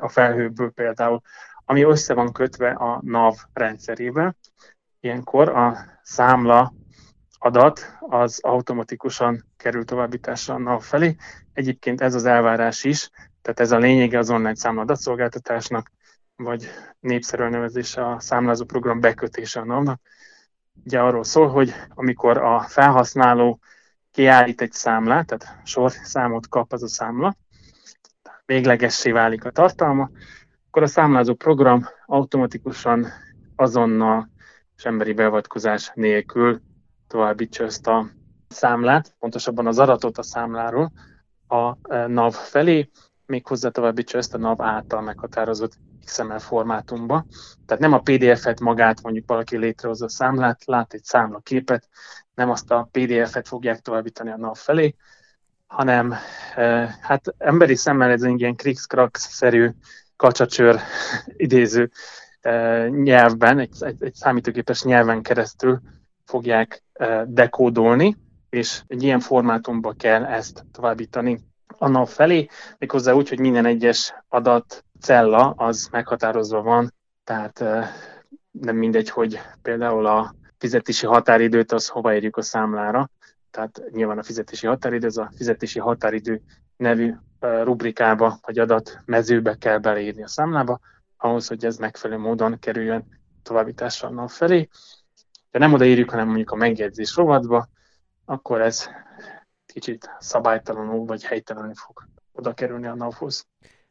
a 0.00 0.08
felhőből 0.08 0.70
például, 0.70 1.20
ami 1.64 1.82
össze 1.82 2.14
van 2.14 2.32
kötve 2.32 2.70
a 2.70 3.00
NAV 3.04 3.34
rendszerével. 3.52 4.36
Ilyenkor 5.00 5.48
a 5.48 5.76
számla 6.02 6.72
adat 7.38 7.96
az 8.00 8.38
automatikusan 8.42 9.44
kerül 9.56 9.84
továbbításra 9.84 10.54
a 10.54 10.58
NAV 10.58 10.82
felé. 10.82 11.16
Egyébként 11.52 12.00
ez 12.00 12.14
az 12.14 12.24
elvárás 12.24 12.84
is, 12.84 13.10
Tehát 13.46 13.60
ez 13.60 13.72
a 13.72 13.78
lényege 13.78 14.18
az 14.18 14.30
online 14.30 14.54
számla 14.54 14.80
adatszolgáltatásnak, 14.80 15.90
vagy 16.36 16.68
népszerű 17.00 17.48
nevezése 17.48 18.06
a 18.06 18.20
számlázó 18.20 18.64
program 18.64 19.00
bekötése 19.00 19.60
a 19.60 19.64
NAV-nak. 19.64 20.00
Ugye 20.84 21.00
arról 21.00 21.24
szól, 21.24 21.48
hogy 21.48 21.74
amikor 21.94 22.38
a 22.38 22.60
felhasználó 22.60 23.58
kiállít 24.10 24.60
egy 24.60 24.72
számlát, 24.72 25.26
tehát 25.26 25.60
sorszámot 25.64 26.48
kap 26.48 26.72
az 26.72 26.82
a 26.82 26.88
számla, 26.88 27.36
véglegessé 28.44 29.10
válik 29.10 29.44
a 29.44 29.50
tartalma, 29.50 30.10
akkor 30.66 30.82
a 30.82 30.86
számlázó 30.86 31.34
program 31.34 31.88
automatikusan 32.06 33.06
azonnal 33.56 34.30
és 34.76 34.84
emberi 34.84 35.12
beavatkozás 35.12 35.90
nélkül 35.94 36.60
továbbítsa 37.06 37.64
ezt 37.64 37.86
a 37.86 38.06
számlát, 38.48 39.14
pontosabban 39.18 39.66
az 39.66 39.78
adatot 39.78 40.18
a 40.18 40.22
számláról 40.22 40.92
a 41.48 41.94
e, 41.94 42.06
NAV 42.06 42.32
felé, 42.32 42.90
méghozzá 43.26 43.68
továbbítsa 43.68 44.18
ezt 44.18 44.34
a 44.34 44.38
NAV 44.38 44.62
által 44.62 45.00
meghatározott 45.00 45.78
XML 46.04 46.38
formátumba. 46.38 47.26
Tehát 47.66 47.82
nem 47.82 47.92
a 47.92 48.00
PDF-et 48.00 48.60
magát 48.60 49.02
mondjuk 49.02 49.28
valaki 49.28 49.56
létrehozza 49.56 50.04
a 50.04 50.08
számlát, 50.08 50.64
lát 50.64 50.92
egy 50.92 51.04
számlaképet, 51.04 51.88
nem 52.34 52.50
azt 52.50 52.70
a 52.70 52.88
PDF-et 52.90 53.48
fogják 53.48 53.80
továbbítani 53.80 54.30
a 54.30 54.36
NAV 54.36 54.56
felé, 54.56 54.94
hanem 55.66 56.14
e, 56.54 56.96
hát 57.00 57.34
emberi 57.38 57.74
szemmel 57.74 58.10
ez 58.10 58.22
egy 58.22 58.40
ilyen 58.40 58.56
krikszkraks-szerű 58.56 59.70
kacsacsőr 60.16 60.80
idéző 61.26 61.90
e, 62.40 62.88
nyelvben, 62.88 63.58
egy, 63.58 63.76
egy, 63.80 64.02
egy 64.02 64.14
számítógépes 64.14 64.82
nyelven 64.82 65.22
keresztül 65.22 65.80
fogják 66.24 66.82
dekódolni, 67.26 68.16
és 68.50 68.82
egy 68.86 69.02
ilyen 69.02 69.20
formátumba 69.20 69.92
kell 69.92 70.24
ezt 70.24 70.64
továbbítani 70.72 71.40
a 71.78 71.88
NAV 71.88 72.08
felé, 72.08 72.48
méghozzá 72.78 73.12
úgy, 73.12 73.28
hogy 73.28 73.38
minden 73.40 73.66
egyes 73.66 74.14
adat 74.28 74.84
cella 75.00 75.50
az 75.50 75.88
meghatározva 75.90 76.62
van, 76.62 76.94
tehát 77.24 77.64
nem 78.50 78.76
mindegy, 78.76 79.10
hogy 79.10 79.40
például 79.62 80.06
a 80.06 80.34
fizetési 80.58 81.06
határidőt 81.06 81.72
az 81.72 81.88
hova 81.88 82.14
érjük 82.14 82.36
a 82.36 82.42
számlára, 82.42 83.10
tehát 83.50 83.82
nyilván 83.90 84.18
a 84.18 84.22
fizetési 84.22 84.66
határidő, 84.66 85.06
ez 85.06 85.16
a 85.16 85.30
fizetési 85.36 85.78
határidő 85.78 86.42
nevű 86.76 87.14
rubrikába 87.40 88.38
vagy 88.42 88.58
adat 88.58 89.00
mezőbe 89.04 89.56
kell 89.56 89.78
beleírni 89.78 90.22
a 90.22 90.28
számlába, 90.28 90.80
ahhoz, 91.16 91.46
hogy 91.46 91.64
ez 91.64 91.76
megfelelő 91.76 92.20
módon 92.20 92.58
kerüljön 92.58 93.04
továbbításra 93.42 94.08
NAV 94.08 94.30
felé. 94.30 94.68
De 95.50 95.58
nem 95.58 95.72
odaírjuk, 95.72 96.10
hanem 96.10 96.26
mondjuk 96.26 96.50
a 96.50 96.56
megjegyzés 96.56 97.14
rovatba, 97.14 97.68
akkor 98.24 98.60
ez 98.60 98.88
kicsit 99.76 100.10
szabálytalanul 100.18 101.04
vagy 101.04 101.24
helytelenül 101.24 101.74
fog 101.74 102.06
oda 102.32 102.52
kerülni 102.52 102.86
a 102.86 102.94
NAV-hoz. 102.94 103.46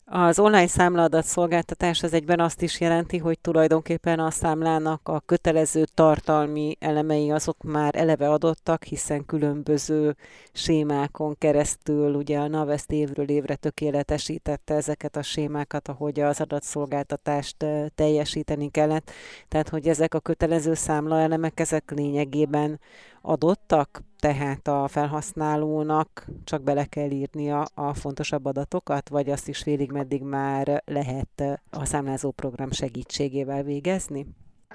Az 0.07 0.39
online 0.39 0.67
számlaadat 0.67 1.23
szolgáltatás 1.23 2.03
az 2.03 2.13
egyben 2.13 2.39
azt 2.39 2.61
is 2.61 2.79
jelenti, 2.79 3.17
hogy 3.17 3.39
tulajdonképpen 3.39 4.19
a 4.19 4.31
számlának 4.31 5.01
a 5.03 5.19
kötelező 5.19 5.83
tartalmi 5.93 6.77
elemei 6.79 7.31
azok 7.31 7.63
már 7.63 7.95
eleve 7.95 8.29
adottak, 8.29 8.83
hiszen 8.83 9.25
különböző 9.25 10.15
sémákon 10.51 11.37
keresztül 11.37 12.13
ugye 12.13 12.39
a 12.39 12.47
NAV 12.47 12.69
ezt 12.69 12.91
évről 12.91 13.29
évre 13.29 13.55
tökéletesítette 13.55 14.73
ezeket 14.73 15.15
a 15.15 15.21
sémákat, 15.21 15.87
ahogy 15.87 16.19
az 16.19 16.41
adatszolgáltatást 16.41 17.65
teljesíteni 17.95 18.69
kellett. 18.69 19.11
Tehát, 19.47 19.69
hogy 19.69 19.87
ezek 19.87 20.13
a 20.13 20.19
kötelező 20.19 20.73
számlaelemek, 20.73 21.59
ezek 21.59 21.91
lényegében 21.91 22.79
adottak, 23.25 24.01
tehát 24.19 24.67
a 24.67 24.87
felhasználónak 24.87 26.25
csak 26.43 26.63
bele 26.63 26.85
kell 26.85 27.09
írnia 27.09 27.65
a 27.73 27.93
fontosabb 27.93 28.45
adatokat, 28.45 29.09
vagy 29.09 29.29
azt 29.29 29.47
is 29.47 29.57
félig 29.57 29.91
meddig 29.91 30.23
már 30.23 30.83
lehet 30.85 31.59
a 31.69 31.85
számlázó 31.85 32.31
program 32.31 32.71
segítségével 32.71 33.63
végezni? 33.63 34.25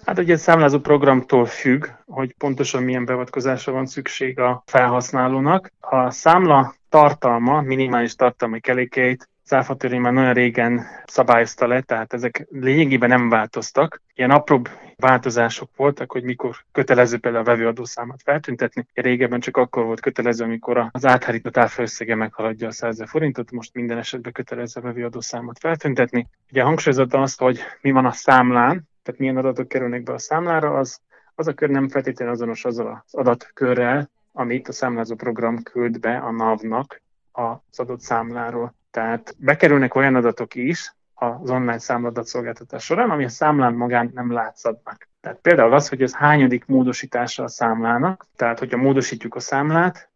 Hát 0.05 0.19
ugye 0.19 0.35
a 0.35 0.37
számlázó 0.37 0.79
programtól 0.79 1.47
függ, 1.47 1.87
hogy 2.07 2.35
pontosan 2.39 2.83
milyen 2.83 3.05
beavatkozásra 3.05 3.73
van 3.73 3.87
szükség 3.87 4.39
a 4.39 4.63
felhasználónak. 4.67 5.73
A 5.81 6.11
számla 6.11 6.75
tartalma, 6.89 7.61
minimális 7.61 8.15
tartalmi 8.15 8.61
kelékeit 8.61 9.29
az 9.51 9.77
már 9.91 10.13
nagyon 10.13 10.33
régen 10.33 10.87
szabályozta 11.07 11.67
le, 11.67 11.81
tehát 11.81 12.13
ezek 12.13 12.47
lényegében 12.51 13.09
nem 13.09 13.29
változtak. 13.29 14.03
Ilyen 14.15 14.31
apróbb 14.31 14.69
változások 15.01 15.71
voltak, 15.77 16.13
hogy 16.13 16.23
mikor 16.23 16.57
kötelező 16.73 17.19
például 17.19 17.45
a 17.45 17.51
vevőadószámot 17.51 18.23
feltüntetni. 18.23 18.87
Régebben 18.95 19.41
csak 19.41 19.57
akkor 19.57 19.85
volt 19.85 20.01
kötelező, 20.01 20.45
amikor 20.45 20.89
az 20.91 21.07
áthárított 21.07 21.57
áfaösszege 21.57 22.15
meghaladja 22.15 22.69
a 22.69 22.73
100 22.73 23.03
forintot, 23.07 23.51
most 23.51 23.75
minden 23.75 23.99
esetben 23.99 24.33
kötelező 24.33 24.81
a 24.81 24.85
vevőadószámot 24.85 25.59
feltüntetni. 25.59 26.29
Ugye 26.51 26.63
hangsúlyozott 26.63 27.15
azt, 27.15 27.39
hogy 27.39 27.61
mi 27.81 27.91
van 27.91 28.07
a 28.07 28.13
számlán, 28.13 28.89
tehát 29.03 29.21
milyen 29.21 29.37
adatok 29.37 29.69
kerülnek 29.69 30.03
be 30.03 30.13
a 30.13 30.19
számlára, 30.19 30.79
az, 30.79 31.01
az 31.35 31.47
a 31.47 31.53
kör 31.53 31.69
nem 31.69 31.89
feltétlenül 31.89 32.35
azonos 32.35 32.65
azzal 32.65 33.05
az 33.07 33.15
adatkörrel, 33.15 34.11
amit 34.33 34.69
a 34.69 34.73
számlázó 34.73 35.15
program 35.15 35.63
küld 35.63 36.01
be 36.01 36.17
a 36.17 36.31
NAV-nak 36.31 37.03
az 37.33 37.79
adott 37.79 38.01
számláról. 38.01 38.75
Tehát 38.91 39.35
bekerülnek 39.39 39.95
olyan 39.95 40.15
adatok 40.15 40.55
is 40.55 40.95
az 41.21 41.51
online 41.51 41.79
számladatszolgáltatás 41.79 42.85
során, 42.85 43.11
ami 43.11 43.25
a 43.25 43.29
számlán 43.29 43.75
magán 43.75 44.11
nem 44.15 44.33
látszadnak. 44.33 45.09
Tehát 45.21 45.39
például 45.39 45.73
az, 45.73 45.89
hogy 45.89 46.03
ez 46.03 46.15
hányadik 46.15 46.67
módosítása 46.67 47.43
a 47.43 47.49
számlának, 47.49 48.27
tehát 48.37 48.59
hogyha 48.59 48.77
módosítjuk 48.77 49.35
a 49.35 49.41
számlát, 49.41 50.09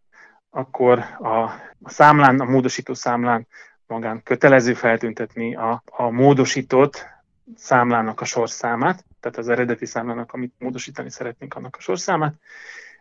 akkor 0.50 0.98
a, 1.18 1.28
a 1.82 1.90
számlán, 1.90 2.40
a 2.40 2.44
módosító 2.44 2.94
számlán 2.94 3.46
magán 3.86 4.22
kötelező 4.22 4.74
feltüntetni 4.74 5.54
a, 5.54 5.82
a 5.90 6.10
módosított 6.10 7.06
számlának 7.56 8.20
a 8.20 8.24
sorszámát, 8.24 9.04
tehát 9.20 9.38
az 9.38 9.48
eredeti 9.48 9.86
számlának, 9.86 10.32
amit 10.32 10.54
módosítani 10.58 11.10
szeretnénk, 11.10 11.54
annak 11.54 11.76
a 11.78 11.80
sorszámát. 11.80 12.34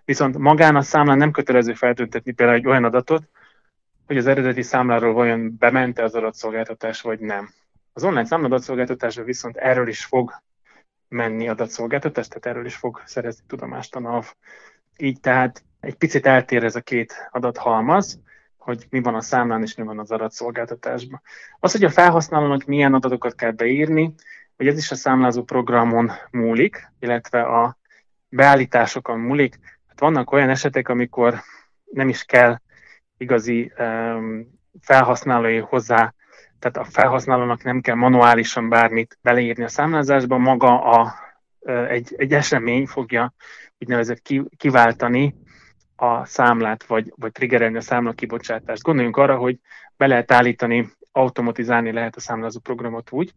Viszont 0.05 0.37
magán 0.37 0.75
a 0.75 0.81
számlán 0.81 1.17
nem 1.17 1.31
kötelező 1.31 1.73
feltüntetni 1.73 2.31
például 2.31 2.57
egy 2.57 2.67
olyan 2.67 2.83
adatot, 2.83 3.23
hogy 4.05 4.17
az 4.17 4.27
eredeti 4.27 4.61
számláról 4.61 5.13
vajon 5.13 5.55
bemente 5.59 6.03
az 6.03 6.15
adatszolgáltatás, 6.15 7.01
vagy 7.01 7.19
nem. 7.19 7.49
Az 7.93 8.03
online 8.03 8.25
számladatszolgáltatásra 8.25 9.23
viszont 9.23 9.57
erről 9.57 9.87
is 9.87 10.05
fog 10.05 10.41
menni 11.07 11.47
adatszolgáltatás, 11.49 12.27
tehát 12.27 12.45
erről 12.45 12.65
is 12.65 12.75
fog 12.75 13.01
szerezni 13.05 13.43
tudomást 13.47 13.95
a 13.95 13.99
NAV. 13.99 14.33
Így 14.97 15.19
tehát 15.19 15.63
egy 15.79 15.95
picit 15.95 16.25
eltér 16.25 16.63
ez 16.63 16.75
a 16.75 16.81
két 16.81 17.29
adathalmaz, 17.31 18.19
hogy 18.57 18.85
mi 18.89 19.01
van 19.01 19.15
a 19.15 19.21
számlán 19.21 19.61
és 19.61 19.75
mi 19.75 19.83
van 19.83 19.99
az 19.99 20.11
adatszolgáltatásban. 20.11 21.21
Az, 21.59 21.71
hogy 21.71 21.83
a 21.83 21.89
felhasználónak 21.89 22.63
milyen 22.63 22.93
adatokat 22.93 23.35
kell 23.35 23.51
beírni, 23.51 24.13
hogy 24.57 24.67
ez 24.67 24.77
is 24.77 24.91
a 24.91 24.95
számlázó 24.95 25.43
programon 25.43 26.11
múlik, 26.31 26.91
illetve 26.99 27.41
a 27.41 27.77
beállításokon 28.29 29.19
múlik. 29.19 29.59
Hát 29.87 29.99
vannak 29.99 30.31
olyan 30.31 30.49
esetek, 30.49 30.89
amikor 30.89 31.41
nem 31.91 32.09
is 32.09 32.23
kell 32.23 32.57
igazi 33.17 33.71
um, 33.77 34.59
felhasználói 34.81 35.57
hozzá, 35.57 36.13
tehát 36.63 36.87
a 36.87 36.91
felhasználónak 36.91 37.63
nem 37.63 37.81
kell 37.81 37.95
manuálisan 37.95 38.69
bármit 38.69 39.17
beleírni 39.21 39.63
a 39.63 39.67
számlázásba, 39.67 40.37
maga 40.37 40.81
a, 40.81 41.13
egy, 41.87 42.13
egy 42.17 42.33
esemény 42.33 42.85
fogja 42.85 43.33
úgynevezett 43.79 44.21
kiváltani 44.57 45.35
a 45.95 46.25
számlát, 46.25 46.83
vagy, 46.83 47.13
vagy 47.15 47.31
triggerelni 47.31 47.77
a 47.77 47.81
számla 47.81 48.11
kibocsátást. 48.11 48.81
Gondoljunk 48.81 49.17
arra, 49.17 49.37
hogy 49.37 49.59
be 49.97 50.07
lehet 50.07 50.31
állítani, 50.31 50.89
automatizálni 51.11 51.91
lehet 51.91 52.15
a 52.15 52.19
számlázó 52.19 52.59
programot 52.59 53.11
úgy, 53.11 53.33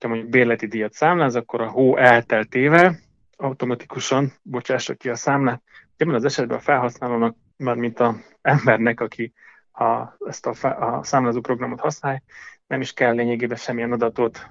ha 0.00 0.08
mondjuk 0.08 0.30
bérleti 0.30 0.66
díjat 0.66 0.92
számláz, 0.92 1.36
akkor 1.36 1.60
a 1.60 1.68
hó 1.68 1.96
elteltével 1.96 2.96
automatikusan 3.36 4.32
bocsássa 4.42 4.94
ki 4.94 5.08
a 5.08 5.14
számlát. 5.14 5.62
Ebben 5.96 6.14
az 6.14 6.24
esetben 6.24 6.56
a 6.56 6.60
felhasználónak 6.60 7.36
mármint 7.56 8.00
a 8.00 8.16
embernek, 8.42 9.00
aki 9.00 9.32
a, 9.74 10.16
ezt 10.26 10.46
a, 10.46 10.54
a 10.62 11.04
számlázó 11.04 11.40
programot 11.40 11.80
használja, 11.80 12.22
nem 12.66 12.80
is 12.80 12.92
kell 12.92 13.14
lényegében 13.14 13.56
semmilyen 13.56 13.92
adatot 13.92 14.50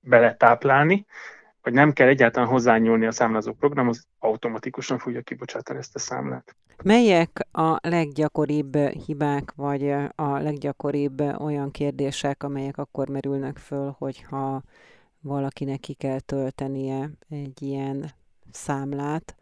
beletáplálni, 0.00 1.06
vagy 1.62 1.72
nem 1.72 1.92
kell 1.92 2.08
egyáltalán 2.08 2.48
hozzányúlni 2.48 3.06
a 3.06 3.12
számlázó 3.12 3.52
programhoz, 3.52 4.06
automatikusan 4.18 4.98
fogja 4.98 5.22
kibocsátani 5.22 5.78
ezt 5.78 5.94
a 5.94 5.98
számlát. 5.98 6.56
Melyek 6.82 7.46
a 7.52 7.78
leggyakoribb 7.88 8.76
hibák, 8.76 9.52
vagy 9.56 9.90
a 10.14 10.38
leggyakoribb 10.38 11.20
olyan 11.20 11.70
kérdések, 11.70 12.42
amelyek 12.42 12.78
akkor 12.78 13.08
merülnek 13.08 13.58
föl, 13.58 13.94
hogyha 13.98 14.62
valakinek 15.20 15.80
ki 15.80 15.92
kell 15.92 16.20
töltenie 16.20 17.10
egy 17.28 17.62
ilyen 17.62 18.10
számlát, 18.50 19.36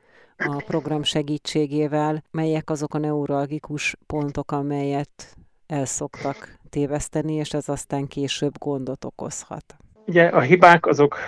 a 0.46 0.62
program 0.66 1.02
segítségével, 1.02 2.22
melyek 2.30 2.70
azok 2.70 2.94
a 2.94 2.98
neuralgikus 2.98 3.96
pontok, 4.06 4.52
amelyet 4.52 5.36
el 5.66 5.84
szoktak 5.84 6.58
téveszteni, 6.70 7.34
és 7.34 7.52
ez 7.52 7.68
aztán 7.68 8.06
később 8.06 8.58
gondot 8.58 9.04
okozhat. 9.04 9.76
Ugye 10.06 10.26
a 10.26 10.40
hibák 10.40 10.86
azok 10.86 11.18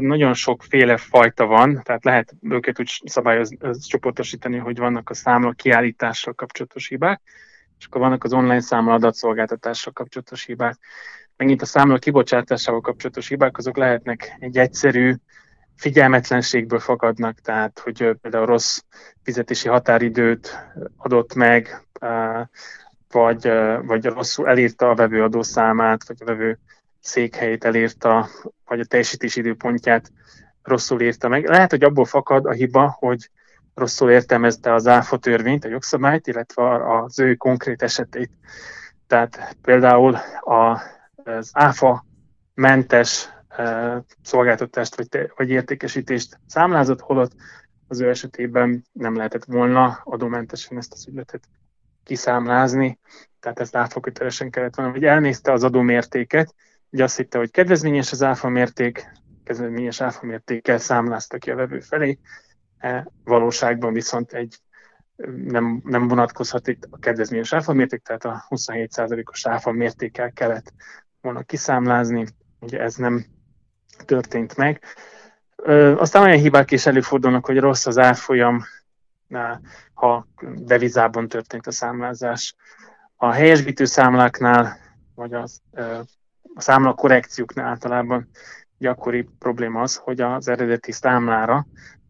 nagyon 0.00 0.34
sokféle 0.34 0.96
fajta 0.96 1.46
van, 1.46 1.80
tehát 1.84 2.04
lehet 2.04 2.34
őket 2.40 2.80
úgy 2.80 3.02
szabályozni, 3.04 3.58
csoportosítani, 3.86 4.56
hogy 4.56 4.78
vannak 4.78 5.10
a 5.10 5.14
számla 5.14 5.52
kiállítással 5.52 6.32
kapcsolatos 6.32 6.88
hibák, 6.88 7.20
és 7.78 7.86
akkor 7.86 8.00
vannak 8.00 8.24
az 8.24 8.32
online 8.32 8.60
számla 8.60 8.92
adatszolgáltatással 8.92 9.92
kapcsolatos 9.92 10.44
hibák. 10.44 10.76
megint 11.36 11.62
a 11.62 11.66
számla 11.66 11.98
kibocsátásával 11.98 12.80
kapcsolatos 12.80 13.28
hibák, 13.28 13.58
azok 13.58 13.76
lehetnek 13.76 14.36
egy 14.38 14.58
egyszerű 14.58 15.14
figyelmetlenségből 15.76 16.78
fakadnak, 16.78 17.40
tehát 17.40 17.78
hogy 17.78 18.16
például 18.20 18.46
rossz 18.46 18.80
fizetési 19.22 19.68
határidőt 19.68 20.68
adott 20.96 21.34
meg, 21.34 21.86
vagy, 23.10 23.52
vagy 23.82 24.04
rosszul 24.04 24.48
elírta 24.48 24.90
a 24.90 24.94
vevő 24.94 25.22
adószámát, 25.22 26.06
vagy 26.06 26.16
a 26.20 26.24
vevő 26.24 26.58
székhelyét 27.00 27.64
elírta, 27.64 28.28
vagy 28.64 28.80
a 28.80 28.84
teljesítési 28.84 29.40
időpontját 29.40 30.12
rosszul 30.62 31.00
írta 31.00 31.28
meg. 31.28 31.48
Lehet, 31.48 31.70
hogy 31.70 31.82
abból 31.82 32.04
fakad 32.04 32.46
a 32.46 32.52
hiba, 32.52 32.96
hogy 32.98 33.30
rosszul 33.74 34.10
értelmezte 34.10 34.72
az 34.72 34.86
ÁFA 34.86 35.16
törvényt, 35.16 35.64
a 35.64 35.68
jogszabályt, 35.68 36.26
illetve 36.26 36.94
az 37.02 37.18
ő 37.18 37.34
konkrét 37.34 37.82
esetét. 37.82 38.30
Tehát 39.06 39.56
például 39.62 40.18
az 40.40 41.50
ÁFA 41.52 42.04
mentes 42.54 43.28
szolgáltatást 44.22 44.96
vagy, 44.96 45.30
vagy 45.36 45.50
értékesítést 45.50 46.40
számlázott, 46.46 47.00
holott 47.00 47.32
az 47.88 48.00
ő 48.00 48.08
esetében 48.08 48.84
nem 48.92 49.16
lehetett 49.16 49.44
volna 49.44 50.00
adómentesen 50.04 50.78
ezt 50.78 50.92
az 50.92 51.08
ügyletet 51.08 51.48
kiszámlázni, 52.04 52.98
tehát 53.40 53.60
ezt 53.60 53.76
áfa 53.76 54.00
kötelesen 54.00 54.50
kellett 54.50 54.74
volna, 54.74 54.92
vagy 54.92 55.04
elnézte 55.04 55.52
az 55.52 55.64
adómértéket, 55.64 56.54
ugye 56.90 57.04
azt 57.04 57.16
hitte, 57.16 57.38
hogy 57.38 57.50
kedvezményes 57.50 58.12
az 58.12 58.22
áfa 58.22 58.48
mérték, 58.48 59.12
kedvezményes 59.44 60.00
áfa 60.00 60.26
mértékkel 60.26 60.78
számlázta 60.78 61.38
ki 61.38 61.50
a 61.50 61.54
vevő 61.54 61.80
felé, 61.80 62.18
e, 62.78 63.06
valóságban 63.24 63.92
viszont 63.92 64.32
egy 64.32 64.58
nem, 65.46 65.82
nem 65.84 66.08
vonatkozhat 66.08 66.68
itt 66.68 66.88
a 66.90 66.98
kedvezményes 66.98 67.52
áfa 67.52 67.72
mérték, 67.72 68.02
tehát 68.02 68.24
a 68.24 68.44
27%-os 68.48 69.46
áfa 69.46 69.72
mértékkel 69.72 70.32
kellett 70.32 70.72
volna 71.20 71.42
kiszámlázni, 71.42 72.26
ugye 72.60 72.80
ez 72.80 72.94
nem 72.94 73.24
történt 74.04 74.56
meg. 74.56 74.82
Ö, 75.56 75.98
aztán 75.98 76.22
olyan 76.22 76.38
hibák 76.38 76.70
is 76.70 76.86
előfordulnak, 76.86 77.46
hogy 77.46 77.58
rossz 77.58 77.86
az 77.86 77.98
árfolyam, 77.98 78.64
ha 79.94 80.26
devizában 80.56 81.28
történt 81.28 81.66
a 81.66 81.72
számlázás. 81.72 82.54
A 83.16 83.30
helyesbítő 83.30 83.84
számláknál, 83.84 84.76
vagy 85.14 85.34
az, 85.34 85.60
a 86.54 86.60
számla 86.60 86.94
korrekcióknál 86.94 87.66
általában 87.66 88.28
gyakori 88.78 89.28
probléma 89.38 89.80
az, 89.80 89.96
hogy 89.96 90.20
az 90.20 90.48
eredeti 90.48 90.92
számlára, 90.92 91.66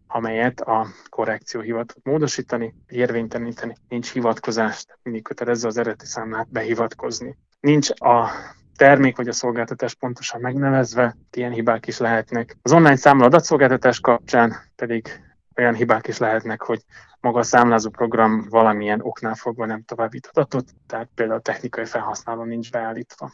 amelyet 0.07 0.61
a 0.61 0.87
korrekció 1.09 1.61
hivatott 1.61 2.05
módosítani, 2.05 2.75
érvényteleníteni, 2.88 3.75
nincs 3.88 4.12
hivatkozás, 4.12 4.87
mindig 5.03 5.23
kötelező 5.23 5.68
az 5.68 5.77
eredeti 5.77 6.07
számlát 6.07 6.51
behivatkozni. 6.51 7.38
Nincs 7.61 7.90
a 7.90 8.31
termék 8.77 9.17
vagy 9.17 9.29
a 9.29 9.33
szolgáltatás 9.33 9.95
pontosan 9.95 10.41
megnevezve, 10.41 11.17
ilyen 11.33 11.53
hibák 11.53 11.87
is 11.87 11.99
lehetnek. 11.99 12.57
Az 12.63 12.73
online 12.73 12.97
számla 12.97 13.25
adatszolgáltatás 13.25 14.01
kapcsán 14.01 14.55
pedig 14.77 15.09
olyan 15.57 15.75
hibák 15.75 16.07
is 16.07 16.19
lehetnek, 16.19 16.63
hogy 16.63 16.81
maga 17.21 17.39
a 17.39 17.43
számlázó 17.43 17.91
program 17.91 18.47
valamilyen 18.49 19.01
oknál 19.03 19.35
fogva 19.35 19.67
nem 19.67 19.83
továbbít 19.83 20.31
adatot, 20.33 20.65
tehát 20.87 21.09
például 21.15 21.39
a 21.39 21.43
technikai 21.43 21.85
felhasználó 21.85 22.43
nincs 22.43 22.71
beállítva. 22.71 23.33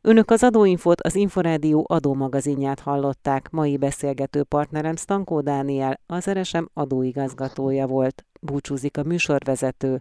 Önök 0.00 0.30
az 0.30 0.42
Adóinfót, 0.42 1.00
az 1.00 1.14
Inforádió 1.14 1.84
adómagazinját 1.88 2.80
hallották. 2.80 3.50
Mai 3.50 3.76
beszélgető 3.76 4.42
partnerem 4.42 4.96
Stankó 4.96 5.40
Dániel, 5.40 6.00
az 6.06 6.30
RSM 6.30 6.64
adóigazgatója 6.72 7.86
volt. 7.86 8.24
Búcsúzik 8.40 8.96
a 8.96 9.02
műsorvezető, 9.02 10.00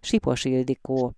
Sipos 0.00 0.44
Ildikó. 0.44 1.12